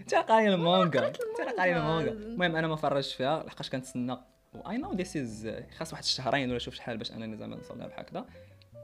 انت 0.00 0.14
قاري 0.28 0.54
المانجا. 0.54 1.00
قريت 1.00 1.18
انت 1.20 1.58
قاري. 1.58 1.76
المانجا. 1.76 2.10
المهم 2.12 2.56
أنا 2.56 2.68
ما 2.68 2.76
فرجتش 2.76 3.14
فيها 3.14 3.42
لحقاش 3.42 3.70
كنتسنى. 3.70 4.16
I 4.54 4.78
know 4.78 4.92
this 4.92 5.16
is 5.16 5.50
خاص 5.76 5.92
واحد 5.92 6.02
الشهرين 6.02 6.50
ولا 6.50 6.58
شوف 6.58 6.74
شحال 6.74 6.98
باش 6.98 7.12
أنني 7.12 7.36
زعما 7.36 7.56
نوصل 7.56 7.78
بحال 7.78 7.92
هكذا. 7.92 8.26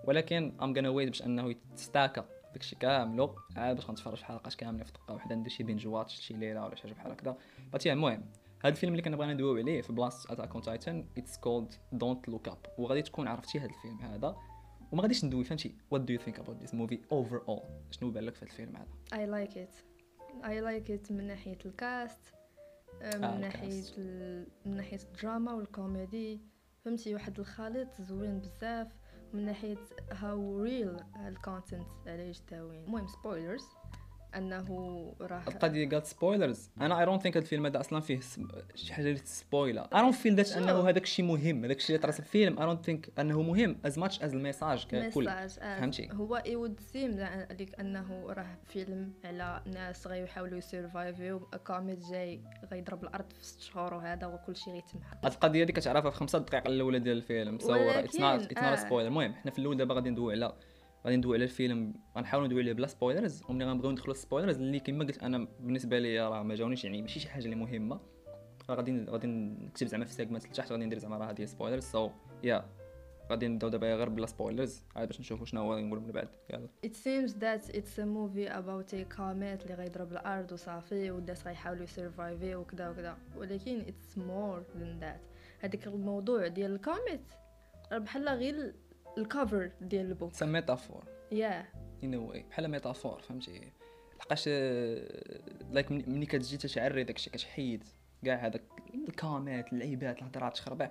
ولكن 0.05 0.53
I'm 0.63 0.75
gonna 0.75 0.89
wait 0.89 1.09
باش 1.09 1.23
أنه 1.23 1.51
يتستاكا 1.51 2.25
داكشي 2.53 2.77
كاملو. 2.77 3.37
عاد 3.57 3.77
باش 3.77 3.87
غنتفرج 3.87 4.17
في 4.17 4.25
حلقات 4.25 4.55
كامله 4.55 4.85
في 4.85 4.93
دقة 4.93 5.15
واحدة 5.15 5.35
ندير 5.35 5.53
شي 5.53 5.63
binge 5.63 5.87
watch 5.87 6.21
شي 6.21 6.35
ليلة 6.35 6.65
ولا 6.65 6.75
شي 6.75 6.83
حاجة 6.83 6.93
بحال 6.93 7.13
هكذا. 7.13 7.37
but 7.73 7.87
المهم 7.87 8.25
هذا 8.65 8.73
الفيلم 8.73 8.93
اللي 8.93 9.03
كنا 9.03 9.17
بغينا 9.17 9.35
ندويو 9.35 9.57
عليه 9.57 9.83
في 9.83 9.93
بلاصه 9.93 10.33
Attack 10.33 10.53
on 10.53 10.63
Titan 10.63 11.07
it's 11.19 11.37
called 11.39 11.75
Don't 11.93 12.29
Look 12.29 12.49
Up 12.49 12.59
وغادي 12.79 13.03
تكون 13.03 13.29
عرفتي 13.29 13.59
هذا 13.59 13.67
الفيلم 13.67 14.01
هذا. 14.01 14.37
وما 14.93 15.03
غاديش 15.03 15.25
ندوي 15.25 15.45
فهمتي. 15.45 15.75
what 15.91 16.01
do 16.01 16.13
you 16.13 16.19
think 16.19 16.39
about 16.39 16.57
this 16.57 16.75
movie 16.75 17.01
overall 17.13 17.63
شنو 17.91 18.11
بان 18.11 18.25
لك 18.25 18.35
في 18.35 18.45
هذا 18.45 18.51
الفيلم 18.51 18.77
هذا؟ 18.77 19.21
I 19.21 19.27
like 19.27 19.59
it 19.59 19.75
I 20.45 20.61
like 20.61 20.91
it 20.91 21.13
من 21.13 21.27
ناحية 21.27 21.59
ال 21.67 21.80
cast 21.80 22.35
من 23.03 23.25
آه، 23.25 23.39
ناحية. 23.39 23.83
ال... 23.99 24.47
من 24.67 24.77
ناحية 24.77 24.99
الدراما 25.03 25.53
والكوميدي 25.53 26.41
فهمتي 26.85 27.15
واحد 27.15 27.41
الخليط 27.41 28.01
زوين 28.01 28.39
بزاف. 28.41 28.89
من 29.33 29.45
ناحية 29.45 29.79
how 30.13 30.63
real 30.63 30.97
ال 31.27 31.34
content 31.34 31.87
عليه 32.07 32.33
داوين 32.51 32.85
المهم 32.85 33.07
spoilers 33.07 33.65
أنه 34.37 35.13
راح 35.21 35.49
القضية 35.49 35.89
قالت 35.89 36.07
spoilers 36.07 36.71
أنا 36.81 37.01
I 37.01 37.05
don't 37.05 37.23
think 37.23 37.37
هذا 37.37 37.45
الفيلم 37.45 37.67
هذا 37.67 37.81
أصلا 37.81 38.01
فيه 38.01 38.21
شي 38.75 38.95
حاجة 38.95 39.09
اللي 39.09 39.21
spoiler 39.25 39.83
I 39.95 40.01
don't 40.01 40.15
feel 40.15 40.35
that 40.35 40.53
أنه 40.53 40.89
هذاك 40.89 41.03
الشيء 41.03 41.25
مهم 41.25 41.65
هذاك 41.65 41.77
الشيء 41.77 41.97
اللي 41.97 42.03
طرا 42.03 42.13
في 42.13 42.21
الفيلم 42.21 42.59
I 42.59 42.67
don't 42.67 42.85
think 42.85 43.11
أنه 43.19 43.43
مهم 43.43 43.77
as 43.85 43.99
much 43.99 44.23
as 44.23 44.35
ال 44.35 44.41
message 44.41 44.87
ككل 44.87 45.29
آه. 45.29 45.47
فهمتي؟ 45.47 46.09
هو 46.13 46.37
it 46.37 46.57
would 46.57 46.81
seem 46.81 47.21
عليك 47.21 47.81
أنه 47.81 48.27
راه 48.29 48.59
فيلم 48.69 49.13
على 49.25 49.63
ناس 49.67 50.07
غيحاولوا 50.07 50.59
يسيرفايفيو 50.59 51.41
comet 51.67 52.01
جاي 52.11 52.41
غيضرب 52.73 53.05
الأرض 53.05 53.31
في 53.31 53.45
ست 53.45 53.61
شهور 53.61 53.95
وهذا 53.95 54.27
وكل 54.27 54.57
شيء 54.57 54.73
غيتمحى 54.73 55.17
هاد 55.25 55.33
القضية 55.33 55.65
هذه 55.65 55.71
كتعرفها 55.71 56.11
في 56.11 56.17
خمسة 56.17 56.39
دقائق 56.39 56.69
الأولى 56.69 56.99
ديال 56.99 57.17
الفيلم 57.17 57.59
so 57.59 57.75
it's 57.75 58.17
not 58.17 58.43
it's 58.43 58.59
not. 58.59 58.79
spoiler 58.79 59.09
المهم 59.09 59.35
حنا 59.35 59.51
في 59.51 59.59
الأول 59.59 59.77
دابا 59.77 59.95
غادي 59.95 60.11
ندوي 60.11 60.33
على 60.33 60.55
غادي 61.07 61.17
ندوي 61.17 61.37
على 61.37 61.45
الفيلم 61.45 61.95
غنحاولوا 62.17 62.49
ندوي 62.49 62.63
عليه 62.63 62.73
بلا 62.73 62.87
spoilers 62.87 63.43
وملي 63.49 63.65
غنبغيو 63.65 63.91
ندخلوا 63.91 64.15
ال 64.15 64.19
spoilers 64.19 64.57
اللي 64.57 64.81
كما 64.81 65.05
قلت 65.05 65.23
أنا 65.23 65.49
بالنسبة 65.61 65.99
لي 65.99 66.21
راه 66.29 66.43
ما 66.43 66.55
جاونيش 66.55 66.85
يعني 66.85 67.03
ماشي 67.03 67.21
شي 67.21 67.29
حاجة 67.29 67.45
اللي 67.45 67.57
مهمة. 67.57 68.01
راه 68.71 68.75
غادي 68.77 69.05
غادي 69.05 69.27
نكتب 69.27 69.87
زعما 69.87 70.05
في 70.05 70.13
segment 70.13 70.47
لتحت 70.47 70.73
غادي 70.73 70.85
ندير 70.85 70.99
زعما 70.99 71.19
راه 71.19 71.31
هذه 71.31 71.45
spoilers 71.45 71.83
so 71.83 72.11
yeah 72.45 72.65
غادي 73.31 73.49
نبداو 73.49 73.71
دابا 73.71 73.95
غير 73.95 74.09
بلا 74.09 74.27
spoilers 74.27 74.83
عاد 74.97 75.09
باش 75.09 75.21
نشوفوا 75.21 75.47
شنو 75.47 75.61
هو 75.61 75.79
نقولوا 75.79 76.03
من 76.03 76.13
بعد. 76.13 76.29
يلا. 76.51 76.69
It 76.87 76.95
seems 76.95 77.33
that 77.33 77.75
it's 77.75 77.99
a 77.99 78.07
movie 78.07 78.49
about 78.49 78.95
a 78.95 79.17
comet 79.17 79.63
اللي 79.63 79.75
غيضرب 79.75 80.13
الأرض 80.13 80.53
وصافي 80.53 81.11
والناس 81.11 81.47
غيحاولوا 81.47 81.85
يسرفايفي 81.85 82.55
وكذا 82.55 82.89
وكذا 82.89 83.17
ولكن 83.37 83.83
it's 83.83 84.17
more 84.19 84.79
than 84.81 85.05
that. 85.05 85.21
هذاك 85.61 85.87
الموضوع 85.87 86.47
ديال 86.47 86.75
ال 86.75 86.82
comet 86.82 87.21
بحال 87.93 88.29
غير 88.29 88.75
الكفر 89.19 89.71
ديال 89.81 90.07
ال 90.07 90.11
book 90.11 90.31
it's 90.31 90.43
metaphor 90.43 91.05
yeah 91.33 91.65
in 92.05 92.15
a 92.15 92.22
way 92.22 92.45
بحال 92.51 92.69
metaphor 92.69 93.21
فهمتي؟ 93.21 93.61
لحقاش 94.19 94.49
like 94.49 95.93
ملي 95.93 96.27
كتجي 96.27 96.57
تشعري 96.57 97.05
داكشي 97.05 97.31
كتحيد 97.31 97.85
كاع 98.25 98.35
هذاك 98.47 98.63
ال 99.09 99.19
comet 99.19 99.73
اللعيبات 99.73 100.19
الهضرات 100.19 100.57
تخربع 100.57 100.91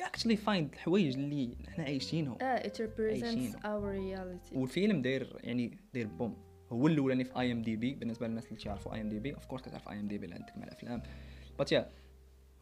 you 0.00 0.02
actually 0.04 0.36
find 0.46 0.48
الحوايج 0.72 1.14
اللي 1.14 1.56
حنا 1.68 1.84
عايشينهم. 1.84 2.38
آه 2.42 2.62
represents 2.68 3.00
عايشينه. 3.00 3.52
our 3.58 3.96
reality. 3.96 4.56
والفيلم 4.56 5.02
داير 5.02 5.36
يعني 5.40 5.78
داير 5.94 6.06
boom. 6.06 6.36
هو 6.72 6.86
الأولاني 6.86 7.24
في 7.24 7.40
IMDb 7.40 7.94
بالنسبة 7.94 8.26
للناس 8.28 8.46
اللي 8.46 8.56
تعرفوا 8.58 8.94
IMDb 8.94 9.34
of 9.34 9.46
course 9.46 9.62
كتعرف 9.62 9.88
IMDb 9.88 10.24
اللي 10.24 10.34
عندك 10.36 10.56
مع 10.56 10.64
الأفلام. 10.64 11.02
but 11.58 11.72
yeah 11.72 11.88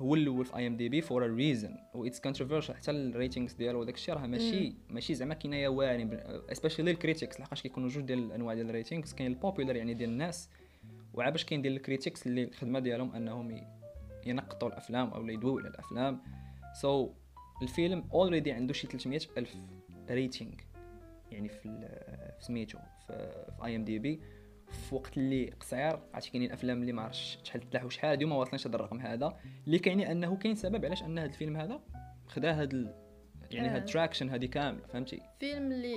هو 0.01 0.15
الأول 0.15 0.45
في 0.45 0.57
IMDb 0.57 1.01
for 1.01 1.25
a 1.25 1.27
reason 1.27 1.77
و 1.95 2.05
it's 2.05 2.21
controversial 2.21 2.77
حتى 2.77 2.91
ال 2.91 2.99
ratings 2.99 3.53
ديالو 3.53 3.81
وداك 3.81 3.95
الشيء 3.95 4.15
راه 4.15 4.27
ماشي 4.27 4.75
ماشي 4.91 5.15
زعما 5.15 5.35
كناية 5.35 5.69
واعرين. 5.69 6.11
especially 6.53 6.91
ال 6.91 6.97
critics 6.97 7.41
لحقاش 7.41 7.63
كيكونوا 7.63 7.89
جوج 7.89 8.05
ديال 8.05 8.19
الأنواع 8.19 8.55
ديال 8.55 8.69
ال 8.69 8.74
ratings 8.74 9.13
كاين 9.13 9.31
ال 9.33 9.38
popular 9.38 9.77
يعني 9.77 9.95
ديال 9.95 10.11
الناس. 10.11 10.51
وعا 11.15 11.31
باش 11.31 11.45
كاين 11.45 11.63
ديال 11.63 11.77
ال 11.77 11.83
critics 11.83 12.27
اللي 12.27 12.45
الخدمة 12.45 12.79
ديالهم 12.79 13.15
أنهم 13.15 13.67
ينقطوا 14.27 14.69
الأفلام 14.69 15.11
أو 15.11 15.29
يدويو 15.29 15.59
على 15.59 15.69
الأفلام. 15.69 16.21
so, 16.81 17.11
الفيلم 17.63 18.05
already 18.13 18.53
عنده 18.53 18.73
شي 18.73 18.87
300 18.87 19.21
ألف 19.39 19.57
rating 20.11 20.53
يعني 21.31 21.49
في 21.49 21.89
سميتو 22.41 22.79
في 23.07 23.45
IMDb 23.65 24.21
في 24.75 24.95
وقت 24.95 25.17
اللي 25.19 25.51
قصير 25.61 25.99
عرفتي 26.15 26.31
كاينين 26.31 26.53
أفلام 26.53 26.81
اللي 26.81 26.93
ما 26.93 27.03
عرفتش 27.03 27.39
شحال 27.43 27.71
تلاح 27.71 27.85
وشحال 27.85 28.11
هادي 28.11 28.25
وما 28.25 28.37
واصلينش 28.37 28.67
هذا 28.67 28.77
الرقم 28.77 29.01
هذا 29.01 29.37
اللي 29.67 29.79
كيعني 29.79 30.13
أنه 30.13 30.37
كاين 30.37 30.55
سبب 30.55 30.85
علاش 30.85 31.03
أن 31.03 31.19
هذا 31.19 31.29
الفيلم 31.29 31.57
هذا 31.57 31.81
خدا 32.27 32.61
هاد 32.61 32.73
ال... 32.75 32.95
يعني 33.51 33.69
آه. 33.69 33.75
هاد 33.75 33.81
ال 33.83 33.88
traction 33.88 34.29
هادي 34.31 34.49
كاملة 34.49 34.87
فهمتي 34.87 35.21
فيلم 35.41 35.73
اللي 35.73 35.95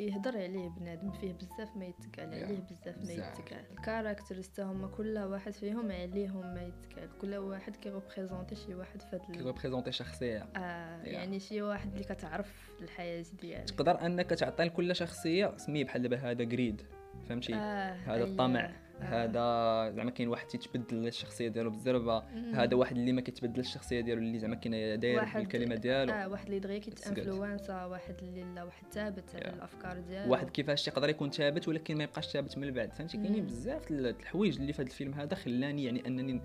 يهضر 0.00 0.36
عليه 0.36 0.68
بنادم 0.68 1.12
فيه 1.12 1.32
بزاف 1.32 1.76
ما 1.76 1.84
يتقال. 1.84 2.34
عليه 2.44 2.58
بزاف 2.70 2.96
ما. 3.06 3.12
يتقال 3.12 3.64
ال 3.78 3.84
characters 3.84 4.48
تا 4.48 4.62
هما 4.62 4.88
كل 4.88 5.18
واحد 5.18 5.52
فيهم 5.54 5.92
عليهم 5.92 6.54
ما 6.54 6.62
يتقال 6.62 7.18
كل 7.18 7.34
واحد 7.34 7.76
كي 7.76 7.88
représenter 7.88 8.54
شي 8.56 8.74
واحد 8.74 9.02
في 9.02 9.16
هاد 9.16 9.20
ال- 9.30 9.36
كي 9.36 9.45
représenter 9.45 9.92
شخصية 9.92 10.38
آه 10.56 10.86
Yeah. 10.96 11.08
يعني 11.08 11.40
شي 11.40 11.62
واحد 11.62 11.92
اللي 11.92 12.04
كتعرف 12.04 12.70
الحياة 12.82 13.24
ديالك 13.40 13.70
تقدر 13.70 14.06
أنك 14.06 14.30
تعطي 14.30 14.64
لكل 14.64 14.96
شخصية 14.96 15.56
سميه 15.56 15.84
بحال 15.84 16.02
دابا 16.02 16.16
هذا 16.16 16.44
greed 16.44 16.82
فهمتي 17.28 17.54
آه 17.54 17.92
هذا 17.92 18.14
أيوة. 18.14 18.26
الطمع 18.28 18.60
آه. 18.60 18.72
هذا 19.00 19.90
زعما 19.96 20.10
كاين 20.10 20.28
واحد 20.28 20.46
تيتبدل 20.46 21.06
الشخصية 21.06 21.48
ديالو 21.48 21.70
بالزربه. 21.70 22.22
هذا 22.54 22.74
واحد 22.76 22.96
اللي 22.96 23.12
ما 23.12 23.20
كيتبدلش 23.20 23.66
الشخصية 23.68 24.00
ديالو 24.00 24.20
اللي 24.20 24.38
زعما 24.38 24.54
كاين 24.54 25.00
داير 25.00 25.16
واحد- 25.18 25.40
بالكلمة 25.40 25.74
ديالو 25.74 26.12
آه 26.12 26.28
واحد 26.28 26.46
اللي 26.46 26.58
دغيا. 26.58 26.78
كيت 26.78 27.04
influença 27.04 27.84
واحد 27.84 28.14
اللي 28.22 28.44
لا 28.54 28.62
واحد 28.64 28.84
ثابت 28.92 29.24
على 29.34 29.44
Yeah. 29.44 29.48
الأفكار 29.54 29.98
ديالو 30.00 30.32
واحد 30.32 30.50
كيفاش 30.50 30.88
يقدر 30.88 31.08
يكون 31.08 31.30
ثابت 31.30 31.68
ولكن 31.68 31.96
ما 31.96 32.04
يبقاش 32.04 32.26
ثابت 32.26 32.58
من 32.58 32.70
بعد 32.70 32.92
فهمتي 32.92 33.16
كاينين. 33.18 33.46
بزاف 33.46 33.90
الحوايج 33.90 34.56
اللي 34.60 34.72
في 34.72 34.82
هذا 34.82 34.88
الفيلم 34.90 35.14
هذا 35.14 35.34
خلاني 35.34 35.84
يعني 35.84 36.06
أنني 36.06 36.40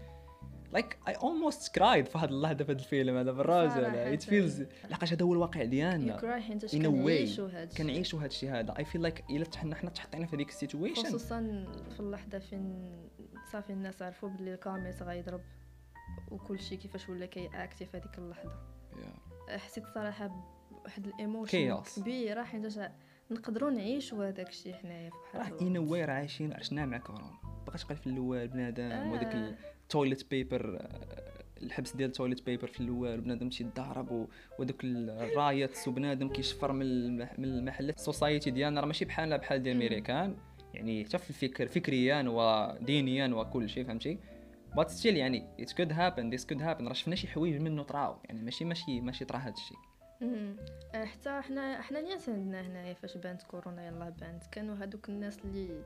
like 0.74 0.98
I 1.08 1.14
almost 1.14 1.76
cried 1.76 2.06
في 2.06 2.18
هذه 2.18 2.30
اللحظه 2.30 2.64
في 2.64 2.72
هذا 2.72 2.80
الفيلم 2.80 3.18
هذا 3.18 3.32
بالراجل 3.32 3.72
صراحة. 3.72 4.14
it 4.14 4.24
feels 4.24 4.66
لحقاش 4.90 5.14
هذا 5.14 5.26
هو 5.26 5.34
الواقع 5.34 5.64
ديالنا 5.64 6.16
ي 6.16 6.22
cry 6.22 6.42
حيت 6.42 6.66
In 6.66 6.70
a 6.70 6.74
way. 6.74 6.86
كنعيشو 6.86 7.46
هاد 7.46 7.74
كنعيشوا 7.78 8.20
هذا 8.20 8.26
الشيء 8.28 8.52
هذا 8.52 8.78
I 8.78 8.86
feel 8.86 9.02
like 9.02 9.24
إلا 9.30 9.46
حنا 9.58 9.76
حنا 9.76 9.90
تحطينا 9.90 10.26
في 10.26 10.36
هذيك 10.36 10.50
ال 10.50 10.55
situation 10.55 11.04
خصوصا 11.04 11.66
في 11.94 12.00
اللحظة 12.00 12.40
فين 12.40 12.92
صافي 13.52 13.74
الناس 13.74 14.02
عرفوا 14.02 14.30
بلي 14.30 14.54
الكاميرا 14.54 15.04
غيضرب 15.04 15.42
وكل 16.32 16.60
شيء 16.60 16.78
كيفاش 16.78 17.10
ولا 17.10 17.26
كي 17.26 17.46
acti 17.46 17.86
في 17.86 17.98
هذيك 17.98 18.18
اللحظة 18.18 18.52
حسيت 19.50 19.84
صراحة 19.96 20.28
بواحد 20.72 21.08
ال 21.08 21.17
emotion 21.17 21.84
Chaos. 21.84 22.00
كبيره 22.00 22.44
حيت 22.44 22.80
نقدروا 23.32 23.70
نعيشوا 23.72 24.28
هذاك 24.30 24.50
الشيء 24.50 24.74
حنايا 24.74 25.10
في 25.10 25.38
راه 25.38 25.44
بحال 25.44 25.60
ان 25.60 25.78
واي 25.78 26.06
راه 26.06 26.14
عايشين 26.14 26.54
عشنا 26.54 26.86
مع 26.86 26.98
كورونا 26.98 27.32
بقاش 27.68 27.86
قال 27.86 27.98
في 27.98 28.08
الأول 28.08 28.48
بنادم 28.48 28.84
آه. 28.84 29.12
وذاك 29.12 29.58
ال 29.92 29.98
toilet 29.98 30.32
paper 30.32 30.88
الحبس 31.62 31.96
ديال 31.96 32.10
ال 32.10 32.15
toilet 32.15 32.46
paper 32.46 32.68
في 32.68 32.80
الأول 32.80 33.22
بنادم 33.22 33.50
تيضارب 33.50 34.28
ودوك 34.60 34.84
ال 34.84 35.01
riots 35.01 35.88
وبنادم 35.88 36.30
كيشفر 36.30 36.72
من 36.72 37.18
من 37.18 37.46
المحلات 37.46 37.98
ال 37.98 38.05
society 38.05 38.52
ديالنا 38.52 38.82
راه 38.82 38.88
ماشي 38.88 39.06
بحالنا 39.06 39.38
بحال 39.38 39.64
ديال 39.64 39.76
مم. 39.76 39.82
الميريكان 39.82 40.36
يعني 40.74 41.06
حتى 41.06 41.18
في 41.18 41.30
الفكر 41.30 41.68
فكريا 41.68 42.24
ودينيا 42.28 43.28
وكل 43.28 43.70
شيء 43.70 43.84
فهمتي؟ 43.84 44.20
but 44.76 44.90
still 44.90 45.18
يعني 45.18 45.48
it 45.60 45.72
could 45.72 45.92
happen 45.92 46.30
this 46.30 46.46
could 46.46 46.62
happen 46.62 46.88
راه 46.88 46.94
شفنا 46.94 47.16
شي 47.16 47.28
حوايج 47.28 47.62
منه 47.62 47.84
طراو. 47.84 48.18
يعني 48.26 48.42
ماشي 48.42 48.66
ماشي 48.66 49.02
ماشي 49.02 49.26
طرا 49.26 49.38
هذا 49.38 49.54
الشيء. 49.54 49.78
آه، 50.96 51.06
حتى 51.06 51.42
حنا 51.42 51.82
حنا 51.82 52.02
نيات 52.02 52.30
عندنا 52.30 52.62
هنايا 52.62 52.94
فاش 52.94 53.18
بانت 53.18 53.44
كورونا 53.44 53.88
يلاه 53.88 54.10
بانت. 54.10 54.44
كانوا 54.52 54.76
هادوك 54.76 55.10
الناس 55.10 55.40
اللي 55.46 55.84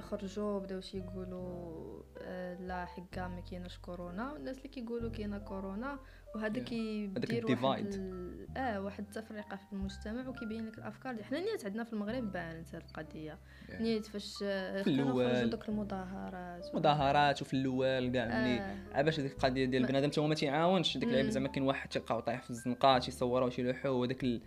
خرجوا 0.00 0.58
بداو 0.58 0.80
شي 0.80 0.98
يقولوا 0.98 2.02
آه 2.22 2.54
لا 2.60 2.84
حكا 2.84 3.28
ما 3.28 3.40
كايناش 3.40 3.78
كورونا 3.78 4.32
والناس 4.32 4.56
اللي 4.58 4.68
كيقولوا 4.68 5.10
كاينة 5.10 5.38
كورونا 5.38 5.98
وهذا. 6.34 6.60
كيدير 6.62 7.58
واحد. 7.64 7.86
ال- 7.86 8.46
آه 8.56 8.80
واحد 8.80 9.04
التفرقة 9.04 9.56
في 9.56 9.72
المجتمع 9.72 10.28
وكيبين 10.28 10.66
لك 10.66 10.78
الأفكار 10.78 11.12
اللي 11.12 11.24
حنا 11.24 11.40
نيات 11.40 11.64
عندنا 11.64 11.84
في 11.84 11.92
المغرب 11.92 12.32
بانت 12.32 12.74
هاد 12.74 12.82
القضية 12.88 13.38
Yeah. 13.68 13.80
نيات 13.80 14.06
فاش 14.06 14.38
آه، 14.42 14.82
في 14.82 14.96
خرجوا. 14.96 15.44
دوك 15.44 15.68
المظاهرات 15.68 16.74
و- 16.74 16.78
مظاهرات 16.78 17.42
وفي 17.42 17.54
الأول 17.54 18.12
كاع 18.12 18.26
ملي 18.26 18.60
آه. 18.60 18.76
عا 18.94 19.02
باش 19.02 19.20
هذيك 19.20 19.32
القضية 19.32 19.64
ديال 19.64 19.86
بنادم 19.86 20.08
تا 20.10 20.20
هو 20.22 20.26
ما 20.26 20.34
تيعاونش 20.34 20.94
ديك 20.98 21.04
اللعيبة 21.08 21.26
مم. 21.26 21.30
زعما 21.32 21.48
كاين 21.48 21.64
واحد 21.66 21.88
تيلقاو 21.88 22.20
طايح 22.20 22.42
في 22.42 22.50
الزنقه 22.50 22.98
تيصوروه 22.98 23.50
تيلوحوه 23.50 23.92
وداك 23.92 24.24
ال... 24.24 24.40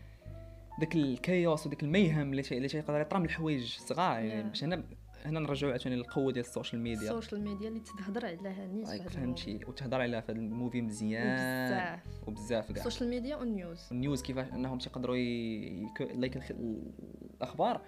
داك 0.79 0.95
ال 0.95 1.07
chaos 1.07 1.67
وداك 1.67 1.83
ال 1.83 1.90
mayhem 1.90 2.31
اللي 2.31 2.41
تي... 2.41 2.57
اللي 2.57 2.67
تيقدر 2.67 3.01
يطرا 3.01 3.19
من 3.19 3.25
الحوايج 3.25 3.77
صغار 3.77 4.19
يعني 4.19 4.43
Yeah. 4.43 4.47
باش 4.47 4.63
هنا 4.63 4.83
هنا 5.25 5.39
نرجعوا 5.39 5.71
عاوتاني 5.71 5.95
للقوة 5.95 6.31
ديال 6.31 6.45
ال 6.45 6.50
social 6.50 6.81
media. 6.81 7.11
ال 7.11 7.15
social 7.15 7.41
ميديا 7.43 7.69
اللي 7.69 7.79
تهضر 7.79 8.25
عليها 8.25 8.67
نيت 8.67 8.87
فهمتي. 9.09 9.59
وتهضر 9.67 10.01
عليها 10.01 10.21
في 10.21 10.31
هذا 10.31 10.39
ال 10.39 10.46
movie 10.46 10.81
مزيان. 10.81 11.35
بزاف 11.35 12.27
وبزاف 12.27 12.71
كاع. 12.71 12.85
ال 12.85 12.88
social 12.88 13.09
media 13.09 13.35
وال 13.35 13.52
news 13.52 13.87
ال 13.91 13.96
news. 13.96 14.21
كيفاش 14.21 14.47
انهم 14.53 14.77
تيقدروا. 14.77 15.15
like. 15.15 16.51
الأخبار 16.51 17.81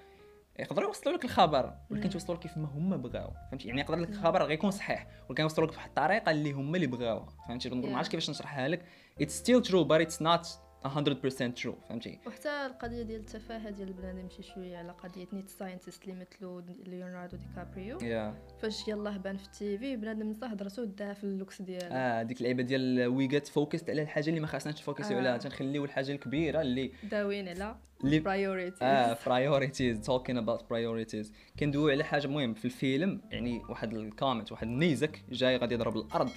يقدروا 0.59 0.87
يوصلوا 0.87 1.17
لك 1.17 1.25
الخبر 1.25 1.73
ولكن. 1.89 2.09
توصلوا 2.09 2.37
لك 2.37 2.43
كيف 2.43 2.57
ما 2.57 2.67
هما 2.67 2.97
بغاو. 2.97 3.31
فهمتي؟ 3.51 3.67
يعني 3.67 3.81
يقدر 3.81 3.97
لك 3.97 4.09
الخبر 4.09 4.43
غيكون 4.43 4.71
صحيح 4.71 5.07
ولكن 5.29 5.43
يوصلوا 5.43 5.67
لك 5.67 5.73
بواحد 5.73 5.89
الطريقة 5.89 6.31
اللي 6.31 6.51
هما 6.51 6.75
اللي 6.75 6.87
بغاوها. 6.87 7.27
فهمتي؟ 7.47 7.69
ما. 7.69 7.97
عرفتش 7.97 8.11
كيفاش 8.11 8.29
نشرحها 8.29 8.67
لك. 8.67 8.85
it's 9.21 9.37
still 9.37 9.61
true 9.61 9.83
but 9.83 10.01
it's 10.01 10.21
not 10.21 10.59
100% 10.89 11.61
true 11.61 11.75
فهمتي؟ 11.89 12.19
وحتى 12.27 12.65
القضية 12.65 13.01
ديال 13.03 13.19
التفاهة 13.19 13.69
ديال 13.69 13.87
البنادم 13.87 14.29
شي 14.29 14.43
شوية 14.43 14.77
على 14.77 14.91
قضية 14.91 15.27
نيت 15.33 15.49
scientist 15.49 16.03
اللي 16.03 16.15
مثلو 16.15 16.63
ليوناردو 16.85 17.37
دي 17.37 17.45
كابريو. 17.55 17.97
يا 18.01 18.33
فاش 18.61 18.87
يلاه 18.87 19.17
بان 19.17 19.37
في 19.37 19.45
ال 19.45 19.62
TV 19.62 19.95
بنادم 19.95 20.29
نصح 20.29 20.51
هضرتو 20.51 20.83
داها 20.83 21.13
في 21.13 21.23
ال 21.23 21.30
looks 21.30 21.61
ديالو. 21.61 21.89
آه 21.91 22.23
ديك 22.23 22.37
اللعيبة 22.37 22.63
ديال 22.63 23.07
we 23.07 23.27
get 23.27 23.47
focused 23.47 23.89
على 23.89 24.01
الحاجة 24.01 24.29
اللي 24.29 24.39
ما 24.39 24.47
خاصناش 24.47 24.75
ن 24.79 24.84
focusيو 24.84 25.17
آه. 25.17 25.19
عليها 25.19 25.37
تنخليو 25.37 25.85
الحاجة 25.85 26.11
الكبيرة 26.11 26.61
اللي 26.61 26.91
داوين 27.03 27.47
على 27.47 27.75
اللي 28.03 28.19
priority 28.19 28.85
آه 28.85 29.17
priorities 29.25 29.99
talking 30.01 30.37
about 30.37 30.69
priorities 30.69 31.33
كندويو 31.59 31.89
على 31.89 32.03
حاجة 32.03 32.27
مهم 32.27 32.53
في 32.53 32.65
الفيلم 32.65 33.21
يعني 33.31 33.61
واحد 33.69 33.93
ال 33.93 34.03
comet 34.03 34.51
واحد 34.51 34.67
النيزك 34.67 35.23
جاي 35.29 35.57
غادي 35.57 35.73
يضرب 35.75 35.97
الأرض. 35.97 36.29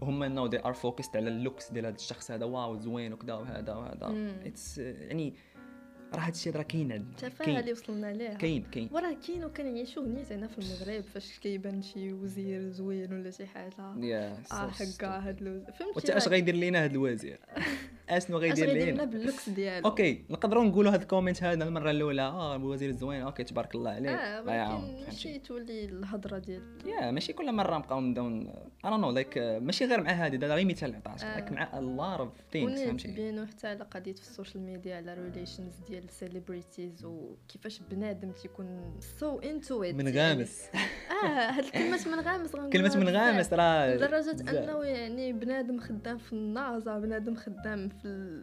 وهما 0.00 0.28
no 0.28 0.46
they 0.46 0.64
are 0.64 0.72
focused 0.74 1.16
على 1.16 1.28
ال 1.28 1.35
looks 1.35 1.72
ديال 1.72 1.86
هذا 1.86 1.94
الشخص 1.94 2.30
هذا. 2.30 2.44
wow 2.44 2.76
زوين 2.76 3.12
وكذا 3.12 3.34
وهذا 3.34 3.74
وهذا. 3.74 4.34
it's 4.46 4.78
يعني 4.78 5.34
راه 6.14 6.20
هذا 6.20 6.30
الشيء 6.30 6.56
راه 6.56 6.62
كاين 6.62 6.92
عندنا. 6.92 7.10
التفاهه 7.10 7.60
اللي 7.60 7.72
وصلنا 7.72 8.12
ليها 8.12 8.34
كاين 8.34 8.62
كاين. 8.62 8.88
وراه 8.92 9.16
كاين 9.26 9.44
وكنعيشوه 9.44 10.06
نيت 10.06 10.32
هنا 10.32 10.46
في 10.46 10.58
المغرب 10.58 11.04
فاش 11.04 11.38
كيبان 11.38 11.82
شي 11.82 12.12
وزير 12.12 12.68
زوين 12.70 13.12
ولا 13.12 13.30
شي 13.30 13.46
حاجة. 13.46 13.94
yeah 13.98 14.38
آه 14.52 14.68
حكا 14.70 15.08
هاد 15.08 15.42
looks 15.42 15.62
فهمتي 15.62 15.92
وانت 15.96 16.10
اش 16.10 16.28
غيدير 16.28 16.54
لينا 16.54 16.84
هذا 16.84 16.92
الوزير؟ 16.92 17.38
اشنو 18.08 18.38
اش 18.38 18.42
غيدير 18.42 18.70
لنا 18.70 18.84
لينا 18.84 19.04
بال 19.04 19.17
looks 19.17 19.48
ديالو. 19.48 19.88
okay 19.88 20.24
نقدروا 20.30 20.64
نقولوا 20.64 20.92
هذا 20.92 21.02
ال 21.02 21.07
comment 21.07 21.42
هذا 21.42 21.64
المرة 21.64 21.90
الأولى. 21.90 22.22
آه 22.22 22.56
الوزير 22.56 22.90
الزوين 22.90 23.22
okay 23.22 23.44
تبارك 23.44 23.74
الله 23.74 23.90
عليه. 23.90 24.10
آه 24.10 24.50
يعاون 24.50 24.84
ولكن 24.84 25.04
ماشي 25.04 25.38
تولي 25.38 25.84
الهضرة 25.84 26.38
ديال 26.38 26.62
يا 26.86 27.10
ماشي 27.10 27.32
كل 27.32 27.52
مرة 27.52 27.78
نبقاو 27.78 28.00
نبداو 28.00 28.26
أنا 28.84 28.96
no 28.96 29.10
like 29.10 29.38
ماشي 29.38 29.84
غير 29.84 30.02
مع 30.02 30.10
هذه 30.10 30.36
هذا 30.36 30.54
غير 30.54 30.66
مثال 30.66 30.94
عطاتك 30.94 31.24
آه. 31.24 31.38
like 31.38 31.52
مع 31.52 31.78
a 31.78 31.88
lot 31.88 32.20
of 32.20 32.32
things 32.52 32.80
فهمتي. 32.80 33.08
بينو 33.08 33.46
حتى 33.46 33.68
على 33.68 33.84
قضيه 33.84 34.12
في 34.12 34.20
ال 34.20 34.26
social 34.26 34.62
media 34.62 34.96
على 34.96 35.14
relations 35.14 35.74
ديال 35.88 36.04
ال 36.04 36.12
celebrities 36.12 37.04
وكيفاش 37.04 37.80
بنادم 37.90 38.30
تيكون 38.30 38.98
so 39.18 39.38
into 39.38 39.82
it 39.82 39.94
منغامس 39.94 40.62
آه 41.24 41.26
هاد 41.26 41.64
الكلمة 41.64 42.16
منغامس 42.16 42.52
كلمه. 42.52 42.96
منغامس 42.96 43.52
راه 43.52 43.94
لدرجة. 43.94 44.50
أنه 44.50 44.84
يعني 44.84 45.32
بنادم 45.32 45.80
خدام 45.80 46.18
في 46.18 46.32
النازا 46.32 46.98
بنادم 46.98 47.34
خدام 47.34 47.88
في. 48.02 48.42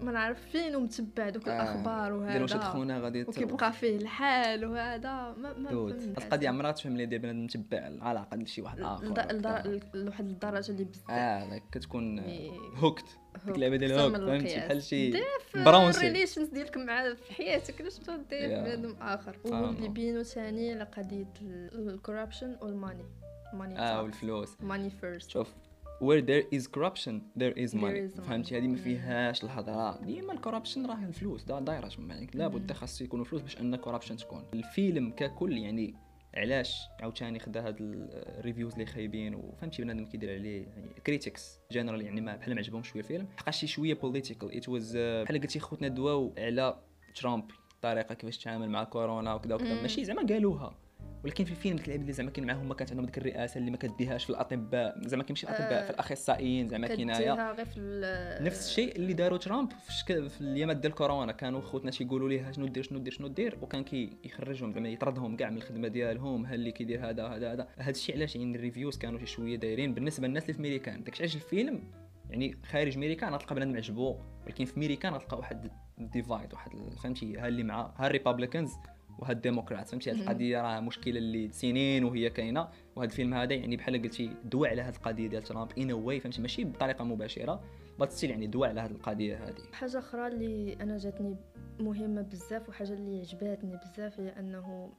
ما 0.00 0.12
نعرف 0.12 0.40
فين 0.52 0.76
ومتبع 0.76 1.28
دوك 1.28 1.48
آه، 1.48 1.62
الاخبار 1.62 2.32
دير 2.32 2.42
واش 2.42 2.52
وهذا 2.52 2.62
تخونا 2.64 2.98
غادي 3.00 3.22
وكيبقى 3.22 3.72
فيه 3.72 3.96
الحال 3.96 4.64
وهذا 4.64 5.34
ما 5.38 5.52
ما. 5.58 5.70
هاد 5.70 6.18
القضية 6.18 6.48
عمرها 6.48 6.72
تفهم 6.72 6.96
لي 6.96 7.06
بنادم 7.06 7.44
متبع 7.44 7.78
العلاقه 7.78 8.36
ديال 8.36 8.48
شي 8.48 8.62
واحد 8.62 8.80
اخر 8.80 9.06
لواحد 9.94 10.28
الدرجه 10.28 10.70
اللي 10.72 10.84
بزاف 10.84 11.10
آه 11.10 11.60
كتكون 11.72 12.22
hooked 12.76 13.04
ديك 13.46 13.54
اللعبه 13.54 13.76
ديال 13.76 13.92
hook 13.92 14.16
فهمتي. 14.16 14.56
بحال 14.56 14.82
شي 14.82 15.12
برونسي. 15.54 16.00
ال 16.00 16.05
relations 16.05 16.48
ديالك 16.48 16.76
مع 16.76 17.14
في 17.14 17.32
حياتك 17.34 17.80
علاش 17.80 17.98
تبغي 17.98 18.18
دير. 18.30 18.48
بنادم 18.48 18.96
اخر 19.00 19.36
واللي 19.44 19.86
no. 19.86 19.92
بينو 19.92 20.22
ثاني 20.22 20.72
على 20.72 20.84
قضيه 20.84 21.32
ال 21.72 21.80
corruption 21.80 22.56
وال 22.62 22.74
money 22.74 23.04
money 23.54 23.78
آه 23.78 24.02
والفلوس 24.02 24.56
money 24.60 24.90
first 24.90 25.30
شوف 25.30 25.48
where 26.02 26.22
there 26.30 26.44
is 26.58 26.66
corruption 26.76 27.14
there 27.38 27.54
is 27.64 27.74
money. 27.74 28.16
فهمتي. 28.16 28.58
هذه 28.58 28.66
ما. 28.66 28.76
فيهاش 28.76 29.44
الهضره 29.44 30.04
ديما 30.04 30.32
ال 30.32 30.37
corruption 30.37 30.86
راه 30.86 31.04
الفلوس 31.04 31.44
دا 31.44 31.60
دايرة 31.60 31.88
تما 31.88 32.14
يعني 32.14 32.30
لابد 32.34 32.72
خاص 32.72 33.00
يكونوا 33.00 33.24
فلوس 33.24 33.42
باش 33.42 33.60
أن 33.60 33.74
ال 33.74 33.78
corruption 33.78 34.16
تكون. 34.16 34.44
الفيلم 34.54 35.10
ككل 35.10 35.58
يعني 35.58 35.94
علاش 36.34 36.80
عاوتاني 37.00 37.38
خدا 37.38 37.66
هاد 37.66 37.76
ال 37.80 37.91
reviews 37.91 38.72
اللي 38.72 38.86
خايبين 38.86 39.34
وفهمتي 39.34 39.82
بنادم 39.82 40.04
كيدير 40.04 40.34
عليه 40.34 40.66
يعني 40.66 40.88
critics 41.06 41.58
general 41.72 42.02
يعني 42.02 42.20
ما 42.20 42.36
بحال 42.36 42.54
ما 42.54 42.60
عجبهم 42.60 42.82
شوية 42.82 43.02
الفيلم. 43.02 43.26
حقاش 43.36 43.60
شي 43.60 43.66
شوية 43.66 43.94
political 43.94 44.56
it 44.56 44.68
was 44.68 44.96
بحال 44.96 45.40
قلتي 45.40 45.60
خوتنا 45.60 45.88
دواو 45.88 46.34
على 46.38 46.82
ترامب 47.14 47.44
الطريقة 47.74 48.14
كيفاش 48.14 48.38
تعامل 48.38 48.70
مع 48.70 48.84
كورونا 48.84 49.34
وكذا 49.34 49.54
وكذا. 49.54 49.74
مم. 49.74 49.82
ماشي 49.82 50.04
زعما 50.04 50.26
قالوها. 50.26 50.81
ولكن 51.24 51.44
في 51.44 51.50
الفيلم 51.50 51.76
اللعيبه 51.76 52.02
اللي 52.02 52.12
زعما 52.12 52.30
كاين 52.30 52.46
معاهم 52.46 52.68
ما 52.68 52.74
كانت 52.74 52.90
عندهم 52.90 53.06
ديك 53.06 53.18
الرئاسة 53.18 53.58
اللي 53.58 53.70
ما 53.70 53.76
كديهاش 53.76 54.24
في 54.24 54.30
الأطباء. 54.30 55.08
زعما 55.08 55.22
كيمشي 55.22 55.46
الأطباء 55.46 55.82
آه. 55.82 55.84
في 55.84 55.90
الأخصائيين 55.90 56.68
زعما 56.68 56.96
كنايه 56.96 57.52
غير 57.52 57.64
في 57.64 58.38
نفس 58.40 58.66
الشيء 58.68 58.96
اللي 58.96 59.12
داروا 59.12 59.38
ترامب 59.38 59.70
في, 59.70 59.92
شك... 59.92 60.28
في 60.28 60.40
الايامات 60.40 60.76
ديال 60.76 60.94
كورونا 60.94 61.32
كانوا 61.32 61.60
خوتنا 61.60 61.90
تيقولوا 61.90 62.28
ليه 62.28 62.50
شنو 62.50 62.66
دير 62.66 62.82
شنو 62.82 62.98
دير 62.98 63.12
شنو 63.12 63.28
دير؟ 63.28 63.58
وكان 63.62 63.84
كي 63.84 64.16
يخرجهم 64.24 64.72
زعما 64.72 64.88
يطردهم 64.88 65.36
كاع 65.36 65.50
من 65.50 65.56
الخدمة 65.56 65.88
ديالهم. 65.88 66.46
ها 66.46 66.54
اللي 66.54 66.72
كيدير 66.72 67.10
هذا 67.10 67.26
هذا 67.26 67.52
هذا. 67.52 67.68
هذا 67.78 67.90
الشيء 67.90 68.16
علاش 68.16 68.36
يعني 68.36 68.56
ال 68.56 68.61
reviews 68.61 68.98
كانوا 68.98 69.18
شي 69.18 69.26
شوية 69.26 69.56
دايرين. 69.56 69.94
بالنسبة 69.94 70.28
للناس 70.28 70.42
اللي 70.42 70.54
في 70.54 70.62
ميريكان 70.62 71.02
داكشي 71.04 71.22
علاش 71.22 71.36
الفيلم 71.36 71.82
يعني 72.30 72.56
خارج 72.70 72.98
ميريكان 72.98 73.34
غتلقى 73.34 73.54
بنادم 73.54 73.76
عجبو 73.76 74.16
ولكن 74.46 74.64
في 74.64 74.80
ميريكان 74.80 75.14
غتلقى 75.14 75.38
واحد 75.38 75.70
ال 75.98 76.06
divide 76.06 76.52
واحد 76.52 76.70
فهمتي؟ 77.02 77.38
ها 77.38 77.48
اللي 77.48 77.62
مع 77.62 77.94
ها 77.96 78.06
ال 78.06 78.12
Republicans 78.12 78.72
وها 79.18 79.32
الديموقراط 79.32 79.88
فهمتي 79.88 80.10
هاد. 80.10 80.16
القضية 80.16 80.62
راه 80.62 80.80
مشكلة 80.80 81.18
اللي 81.18 81.48
سنين 81.52 82.04
وهي 82.04 82.30
كاينة 82.30 82.68
وهذا 82.96 83.10
الفيلم 83.10 83.34
هذا 83.34 83.54
يعني 83.54 83.76
بحال 83.76 84.02
قلتي 84.02 84.30
دوا 84.44 84.68
على 84.68 84.82
هاد 84.82 84.94
القضية 84.94 85.28
ديال 85.28 85.42
ترامب 85.42 85.68
in 85.78 85.92
a 85.92 85.99
way 85.99 86.20
فهمتي؟ 86.20 86.42
ماشي 86.42 86.64
بطريقة 86.64 87.04
مباشرة 87.04 87.62
بس 88.00 88.24
يعني 88.24 88.46
دوا 88.46 88.66
على 88.66 88.80
هاد 88.80 88.90
القضية 88.90 89.48
هذه. 89.48 89.62
حاجة 89.72 89.98
أخرى 89.98 90.26
اللي 90.26 90.76
أنا 90.80 90.98
جاتني 90.98 91.36
مهمة 91.80 92.22
بزاف 92.22 92.68
وحاجة 92.68 92.92
اللي 92.92 93.20
عجباتني 93.20 93.76
بزاف 93.76 94.20
هي 94.20 94.28
أنه 94.28 94.92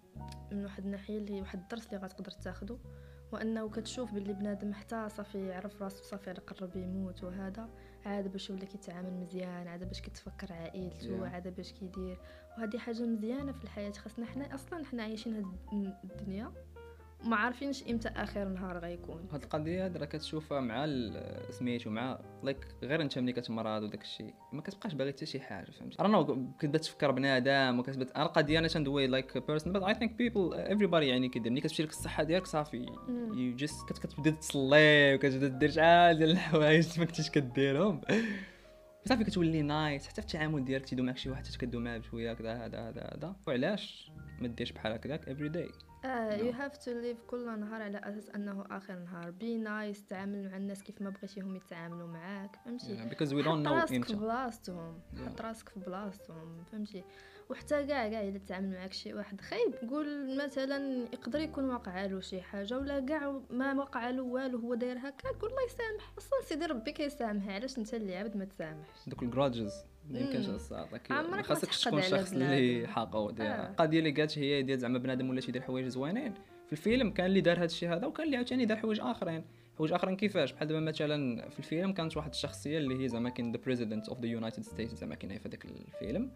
من 0.52 0.64
واحد 0.64 0.86
الناحية 0.86 1.18
اللي 1.18 1.42
واحد 1.42 1.60
الدرس 1.60 1.88
اللي 1.88 1.98
غتقدر 1.98 2.32
تاخده 2.32 2.78
وأنه 3.32 3.70
كتشوف 3.70 4.14
باللي 4.14 4.34
بنادم 4.34 4.74
حتى 4.74 5.10
صافي 5.10 5.48
يعرف 5.48 5.82
راسو 5.82 6.04
صافي 6.04 6.30
على 6.30 6.40
قرب 6.40 6.76
يموت 6.76 7.24
وهذا. 7.24 7.70
عاد 8.06 8.32
باش 8.32 8.50
ولا 8.50 8.66
كيتعامل 8.66 9.14
مزيان 9.14 9.68
عاد 9.68 9.88
باش 9.88 10.02
كيتفكر 10.02 10.54
عائلته 10.54 11.20
Yeah. 11.20 11.34
عاد 11.34 11.56
باش 11.56 11.72
كيدير 11.74 12.18
وهذه 12.58 12.78
حاجة 12.78 13.04
مزيانة 13.04 13.52
في 13.52 13.64
الحياة 13.64 13.92
خاصنا 13.92 14.26
حنا 14.26 14.56
أصلا 14.56 14.86
حنا 14.86 15.04
عايشين 15.04 15.34
هاد 15.36 15.46
الدنيا 16.04 16.52
وما 17.26 17.36
عارفينش 17.36 17.84
إمتى 17.84 18.10
آخر 18.10 18.48
نهار 18.48 18.78
غيكون. 18.78 19.28
هاد 19.32 19.44
القضية 19.44 19.86
هاد 19.86 19.98
راه 19.98 20.06
كتشوفها 20.06 20.60
مع 20.60 20.86
سميتو 21.50 21.90
مع 21.90 22.20
like 22.44 22.58
غير 22.84 23.02
أنت 23.02 23.20
ملي 23.20 23.34
كتمرض 23.34 23.84
وداك 23.84 24.02
الشيء. 24.02 24.34
ما 24.54 24.62
كتبقاش 24.62 24.94
باغي 24.94 25.12
حتى 25.12 25.26
شي 25.26 25.40
حاجة 25.40 25.72
فهمتي؟ 25.72 25.98
رانا 26.00 26.54
كتبدا 26.60 26.78
تفكر 26.78 27.12
بنادم 27.12 27.80
وكتبدا 27.80 28.16
أنا 28.16 28.26
القضية 28.26 28.60
أنا 28.60 28.68
تندوي 28.68 29.08
like 29.08 29.38
person 29.48 29.74
بس 29.74 29.84
I 29.84 29.94
think 29.94 30.12
people 30.12 30.52
everybody 30.52 31.04
يعني 31.04 31.30
كيدير. 31.30 31.52
ملي 31.52 31.62
كتمشي 31.62 31.84
لك 31.84 31.90
الصحة 31.90 32.24
ديالك 32.24 32.46
صافي. 32.46 32.86
you 33.34 33.56
just 33.56 33.90
كتبدا 33.90 34.30
تصلي 34.32 35.16
وكتبدا 35.16 35.48
دير 35.48 35.72
شحال 35.72 36.18
ديال 36.18 36.32
الحوايج 36.32 37.00
ما 37.00 37.06
كنتيش 37.06 37.30
كديرهم. 37.30 38.02
صافي 39.06 39.24
كتولي 39.24 39.62
nice 39.62 40.08
حتى 40.08 40.22
في 40.22 40.28
التعامل 40.28 40.66
ديالك 40.66 40.86
تيدوم 40.86 41.06
معك 41.06 41.18
شي 41.18 41.30
واحد 41.30 41.48
حتى 41.48 41.58
كدوم 41.58 41.84
معاه 41.84 41.98
بشوية 41.98 42.34
كذا 42.34 42.54
هذا 42.54 42.90
هذا 42.90 43.02
هذا. 43.02 43.36
وعلاش؟ 43.48 44.12
ما 44.42 44.48
ديرش 44.48 44.72
بحال 44.72 44.92
هكاك 44.92 45.30
every 45.30 45.50
day. 45.50 45.70
you 46.06 46.52
have 46.52 46.78
to 46.78 46.92
live 46.92 47.18
كل 47.28 47.60
نهار 47.60 47.82
على 47.82 47.98
أساس 47.98 48.30
أنه 48.30 48.66
آخر 48.72 48.96
نهار. 49.00 49.32
be 49.32 49.58
nice 49.58 50.06
تعامل 50.06 50.50
مع 50.50 50.58
الناس 50.58 50.84
كيف 50.84 51.02
ما 51.02 51.10
بغيتيهم 51.10 51.56
يتعاملوا 51.56 52.08
معاك 52.08 52.56
فهمتي؟ 52.66 52.98
We 53.26 53.46
don't 53.46 53.47
know 53.47 53.48
حط 53.48 53.68
راسك 53.68 54.04
في 54.06 54.16
بلاصتهم. 54.16 55.00
حط 55.26 55.42
راسك 55.42 55.70
في 55.70 55.80
بلاصتهم 55.80 56.64
فهمتي؟ 56.72 57.04
وحتى 57.50 57.86
كاع 57.86 58.10
كاع 58.10 58.22
إلا 58.22 58.38
تعامل 58.40 58.72
معاك 58.72 58.94
شي 58.94 59.14
واحد 59.14 59.42
خايب 59.42 59.76
قول 59.90 60.38
مثلا 60.46 61.04
يقدر 61.14 61.40
يكون 61.40 61.70
وقع 61.70 62.06
له 62.06 62.20
شي 62.20 62.42
حاجة 62.42 62.78
ولا 62.78 63.00
كاع 63.00 63.42
ما 63.50 63.74
وقع 63.74 64.10
له 64.10 64.24
والو 64.24 64.58
هو 64.60 64.76
داير 64.76 64.98
هكا 64.98 65.30
قول 65.42 65.50
الله 65.50 65.64
يسامح 65.66 66.14
أصلا 66.18 66.42
سيدي 66.44 66.66
ربي 66.66 66.92
كيسامح 66.92 67.50
علاش 67.50 67.78
أنت 67.78 67.94
اللي 67.94 68.16
عبد 68.18 68.38
ما 68.38 68.46
تسامحش؟ 68.46 69.10
دوك 69.10 69.24
الجراجز 69.24 69.86
ما 70.10 70.20
يمكنش 70.20 70.48
عمرك 71.12 71.12
ما 71.12 71.22
ما 71.38 71.42
خاصكش 71.42 71.84
تكون 71.84 72.02
شخص 72.02 72.32
اللي. 72.34 72.88
حاقه 72.88 73.32
ديال 73.32 73.48
آه. 73.48 73.70
القضية 73.70 74.00
اللي 74.00 74.12
قالت 74.12 74.38
هي 74.38 74.62
ديال 74.62 74.80
زعما 74.80 75.00
بنادم 75.00 75.30
ولا 75.30 75.42
تيدير 75.42 75.62
حوايج 75.62 75.88
زوينين. 75.88 76.34
في 76.68 76.72
الفيلم 76.72 77.12
كان 77.12 77.26
اللي 77.26 77.42
دار 77.42 77.58
هذا 77.58 77.66
الشيء 77.66 77.94
هذا 77.94 78.06
وكان 78.06 78.26
اللي 78.26 78.38
عاوتاني 78.38 78.66
دار 78.66 78.78
حوايج 78.78 79.00
آخرين. 79.00 79.44
حوايج 79.78 79.94
آخرين 79.94 80.16
كيفاش؟ 80.16 80.52
بحال 80.52 80.68
دابا 80.68 80.80
مثلا 80.80 81.50
في 81.50 81.60
الفيلم 81.60 81.94
كانت 81.94 82.18
واحد 82.18 82.30
الشخصية 82.30 82.78
اللي 82.78 83.04
هي 83.04 83.08
زعما 83.08 83.30
كاين 83.30 83.52
the 83.52 83.58
president 83.58 84.10
of 84.10 84.20
the 84.20 84.28
United 84.28 84.64
States 84.64 84.94
زعما 84.94 85.16
كاين 85.16 85.40
في 85.40 85.50
هذاك 85.50 85.66
الفيلم. 85.66 86.32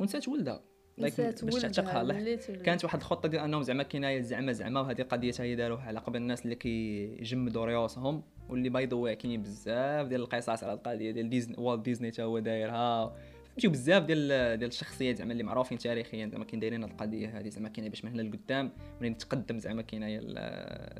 ونسات 0.00 0.28
ولدها. 0.28 0.62
باش 0.98 1.14
تعتقها. 1.62 2.36
كانت 2.64 2.84
واحد 2.84 2.98
الخطة 2.98 3.28
ديال 3.28 3.42
أنهم 3.42 3.62
زعما 3.62 3.82
كاينة 3.82 4.20
زعما 4.20 4.52
زعما 4.52 4.80
وهذه 4.80 5.02
قضيه 5.02 5.32
هي 5.38 5.56
داروها 5.56 5.82
على 5.82 5.98
قبل 5.98 6.16
الناس 6.16 6.44
اللي 6.44 6.54
كيجمدوا 6.54 7.64
ريوسهم 7.64 8.22
واللي 8.50 8.68
by 8.68 8.86
the 8.86 8.94
way 8.96 9.16
كاينين 9.16 9.42
بزاف 9.42 10.06
ديال 10.06 10.20
القصص 10.20 10.64
على 10.64 10.72
القضية 10.72 11.10
ديال 11.10 11.30
ديزني 11.30 11.56
والت 11.58 11.84
ديزني 11.84 12.10
تا 12.10 12.22
هو 12.22 12.38
دايرها 12.38 13.14
فهمتي؟ 13.50 13.68
بزاف 13.68 14.02
ديال 14.04 14.28
ديال 14.58 14.68
الشخصيات 14.70 15.16
زعما 15.16 15.32
اللي 15.32 15.42
معروفين 15.42 15.78
تاريخيا 15.78 16.26
زعما 16.26 16.44
كاين 16.44 16.60
دايرين 16.60 16.82
هاد 16.82 16.90
القضية 16.90 17.38
هذه 17.38 17.48
زعما 17.48 17.68
كاينة 17.68 17.90
باش 17.90 18.04
من 18.04 18.12
هنا 18.12 18.22
لقدام 18.22 18.72
منين 19.00 19.16
تقدم 19.16 19.58
زعما 19.58 19.82
كاينة 19.82 20.20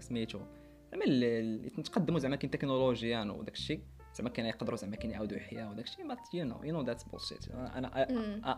سميتو. 0.00 0.38
زعما 0.92 1.04
ال- 1.04 1.24
اللي 1.24 1.70
نتقدموا 1.78 2.18
زعما 2.18 2.36
كاين 2.36 2.50
تكنولوجيا 2.50 3.20
وداك 3.20 3.54
الشيء 3.54 3.80
زعما 4.14 4.30
كاين 4.30 4.46
يقدروا 4.46 4.76
زعما 4.76 4.96
كاين 4.96 5.10
يعاودوا 5.10 5.36
يحياو 5.36 5.70
وداك 5.70 5.84
الشيء 5.86 6.08
but 6.08 6.18
you 6.34 6.44
know 6.44 6.64
you 6.64 6.72
know 6.72 6.82
that's 6.82 7.04
bullshit 7.04 7.48
أنا. 7.48 8.06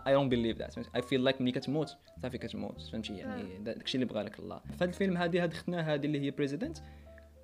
I 0.06 0.14
don't 0.14 0.30
believe 0.30 0.58
that 0.58 0.74
I 0.96 1.02
feel 1.02 1.24
like 1.24 1.40
ملي 1.40 1.52
كتموت 1.52 1.96
صافي 2.22 2.38
كتموت. 2.38 2.80
فهمتي؟ 2.82 3.16
يعني 3.16 3.58
داك 3.58 3.82
الشيء 3.82 4.00
اللي 4.02 4.12
بغى 4.14 4.22
لك 4.22 4.38
الله. 4.38 4.60
هذا 4.74 4.84
الفيلم 4.84 5.16
هذه 5.16 5.44
هذه 5.44 5.52
اختنا 5.52 5.94
هذه 5.94 6.06
اللي 6.06 6.20
هي 6.20 6.30
president 6.30 6.78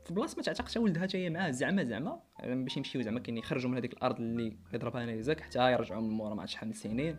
في 0.08 0.14
بلاصة 0.14 0.36
ما 0.36 0.42
تعتقش 0.42 0.76
ولدها 0.76 1.02
حتى 1.02 1.18
هي 1.18 1.30
معاه 1.30 1.50
زعما 1.50 1.84
زعما. 1.84 2.20
باش 2.44 2.76
يمشيو 2.76 3.02
زعما 3.02 3.20
كاين 3.20 3.38
يخرجوا 3.38 3.70
من 3.70 3.76
هذيك 3.76 3.92
الأرض 3.92 4.20
اللي 4.20 4.56
يضربها 4.72 5.06
نيزك 5.06 5.40
حتى 5.40 5.72
يرجعوا 5.72 6.02
من 6.02 6.10
مورا 6.10 6.34
ما 6.34 6.46
شحال 6.46 6.68
من 6.68 6.74
سنين 6.74 7.18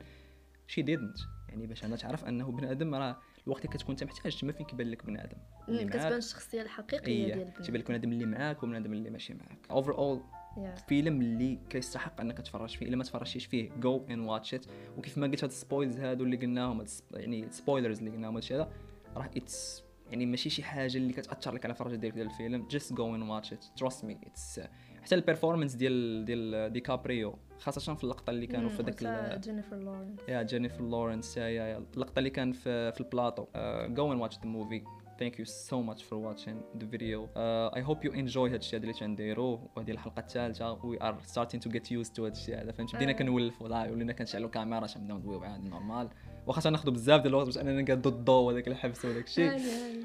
she 0.67 0.82
didn't. 0.82 1.17
يعني 1.49 1.67
باش 1.67 1.86
أنا 1.86 1.95
تعرف 1.95 2.25
أنه 2.25 2.52
بنادم 2.52 2.95
راه 2.95 3.17
الوقت 3.47 3.65
اللي 3.65 3.78
كتكون 3.78 3.95
انت 3.95 4.04
محتاج 4.04 4.39
تما 4.39 4.52
فين 4.52 4.65
كيبان 4.65 4.88
لك 4.88 5.06
بنادم. 5.06 5.38
كتبان 5.67 6.13
الشخصية 6.13 6.62
الحقيقية 6.62 7.25
إيه، 7.25 7.34
ديال 7.34 7.54
تيبان 7.54 7.82
لك 7.82 7.88
بنادم. 7.88 8.12
اللي 8.12 8.25
معاك 8.25 8.63
وبنادم 8.63 8.93
اللي 8.93 9.10
ماشي 9.10 9.34
معاك. 9.34 9.60
overall 9.71 10.21
Yeah. 10.49 10.88
فيلم 10.88 11.21
اللي 11.21 11.60
كيستحق 11.69 12.21
أنك 12.21 12.38
تفرج 12.38 12.78
فيه 12.78 12.86
إلا 12.86 12.95
ما 12.95 13.04
تفرجتيش 13.04 13.45
فيه 13.45 13.71
go 13.71 14.06
and 14.10 14.19
watch 14.19 14.54
it 14.54 14.65
وكيف 14.97 15.17
ما 15.17 15.28
قلت 15.28 15.43
هاد 15.43 15.49
ال 15.49 15.57
spoils 15.57 15.99
هادو 15.99 16.23
اللي 16.23 16.38
قلناهم 16.38 16.86
يعني 17.13 17.52
spoilers 17.52 17.99
اللي 17.99 18.12
قلناهم 18.12 18.36
هادشي 18.36 18.56
هذا 18.56 18.71
راه 19.15 19.30
it's 19.38 19.84
يعني 20.10 20.26
ماشي 20.26 20.50
شي 20.50 20.63
حاجة 20.63 20.98
اللي 20.98 21.13
كتأثر 21.13 21.54
لك 21.54 21.65
على 21.65 21.72
الفرجه 21.72 21.95
ديالك 21.95 22.15
ديال 22.15 22.28
الفيلم. 22.28 22.67
just 22.67 22.93
go 22.93 23.15
and 23.15 23.21
watch 23.21 23.54
it 23.54 23.65
trust 23.78 24.06
me 24.06 24.17
it's 24.25 24.62
حتى 25.04 25.15
ال 25.15 25.20
performance 25.20 25.75
ديال 25.76 26.26
ديال 26.26 26.74
ديكابريو 26.74 27.36
خاصة 27.60 27.93
في 27.93 28.04
اللقطة 28.04 28.30
اللي 28.32 28.48
كانوا 28.48 28.69
في 28.69 28.84
داك 28.84 29.39
جينيفر 29.39 29.76
لورنس 29.76 30.19
يا 30.28 30.43
جينيفر 30.43 30.84
لورنس 30.84 31.38
يا 31.38 31.48
يا 31.48 31.78
اللقطة 31.95 32.19
اللي 32.19 32.30
كان 32.30 32.52
في 32.52 32.91
في 32.91 33.02
البلاطو. 33.02 33.45
go 33.88 34.12
and 34.12 34.21
watch 34.21 34.39
the 34.39 34.45
movie 34.45 34.84
thank 35.19 35.36
you 35.41 35.45
so 35.69 35.78
much 35.89 36.02
for 36.10 36.17
watching 36.28 36.58
the 36.82 36.88
video. 36.95 37.19
Uh, 37.36 37.80
I 37.80 37.82
hope 37.82 38.00
you 38.06 38.12
enjoy 38.12 38.52
هادشي 38.54 38.76
هذا 38.78 38.84
اللي 38.84 38.93
تنديرو. 38.93 39.69
وهذه 39.76 39.91
الحلقة 39.91 40.19
الثالثه 40.19 40.76
we 40.76 40.98
are 40.98 41.15
starting 41.32 41.60
to 41.60 41.69
get 41.72 41.84
used 41.84 42.15
to 42.15 42.19
هادشي 42.19 42.56
هذا. 42.56 42.72
فهمت؟ 42.72 42.95
بدينا 42.95 43.12
آه. 43.12 43.15
كنولفوا 43.15 43.67
لا 43.67 43.91
ولينا 43.91 44.13
كنشعلوا 44.13 44.50
كاميرا 44.50 44.80
باش 44.80 44.98
نبداو 44.98 45.17
ندويو 45.17 45.43
عادي 45.43 45.69
normal 45.69 46.10
واخا 46.49 46.62
تناخذوا 46.62 46.93
بزاف 46.93 47.21
ديال 47.21 47.33
الوقت 47.33 47.45
باش 47.45 47.57
اننا 47.57 47.81
نقادو 47.81 48.09
الضوء 48.09 48.47
وهذاك 48.47 48.67
الحبس 48.67 49.05
وداك 49.05 49.25
الشيء 49.25 49.59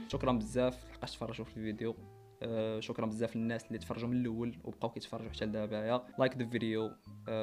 شكرا 0.08 0.32
بزاف 0.32 0.84
لحقاش 0.90 1.12
تفرجوا 1.12 1.44
في 1.44 1.56
الفيديو. 1.56 1.96
آه، 2.42 2.80
شكرا 2.80 3.06
بزاف 3.06 3.36
للناس 3.36 3.66
اللي 3.66 3.78
تفرجوا 3.78 4.08
من 4.08 4.16
الأول 4.16 4.58
وبقاو 4.64 4.90
كيتفرجوا 4.90 5.30
حتى 5.30 5.44
لدابا 5.44 6.04
like 6.18 6.36
the 6.36 6.46
video 6.46 6.90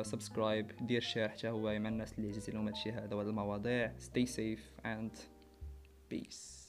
subscribe 0.01 0.71
دير 0.81 1.01
share 1.01 1.29
حتى 1.29 1.49
هو 1.49 1.79
مع 1.79 1.89
الناس 1.89 2.13
اللي 2.13 2.29
عزيز 2.29 2.49
لهم 2.49 2.67
هادشي 2.67 2.91
هذا 2.91 3.15
وهاد 3.15 3.27
المواضيع. 3.27 3.93
Stay 3.99 4.27
safe 4.27 4.85
and 4.85 5.17
peace. 6.13 6.60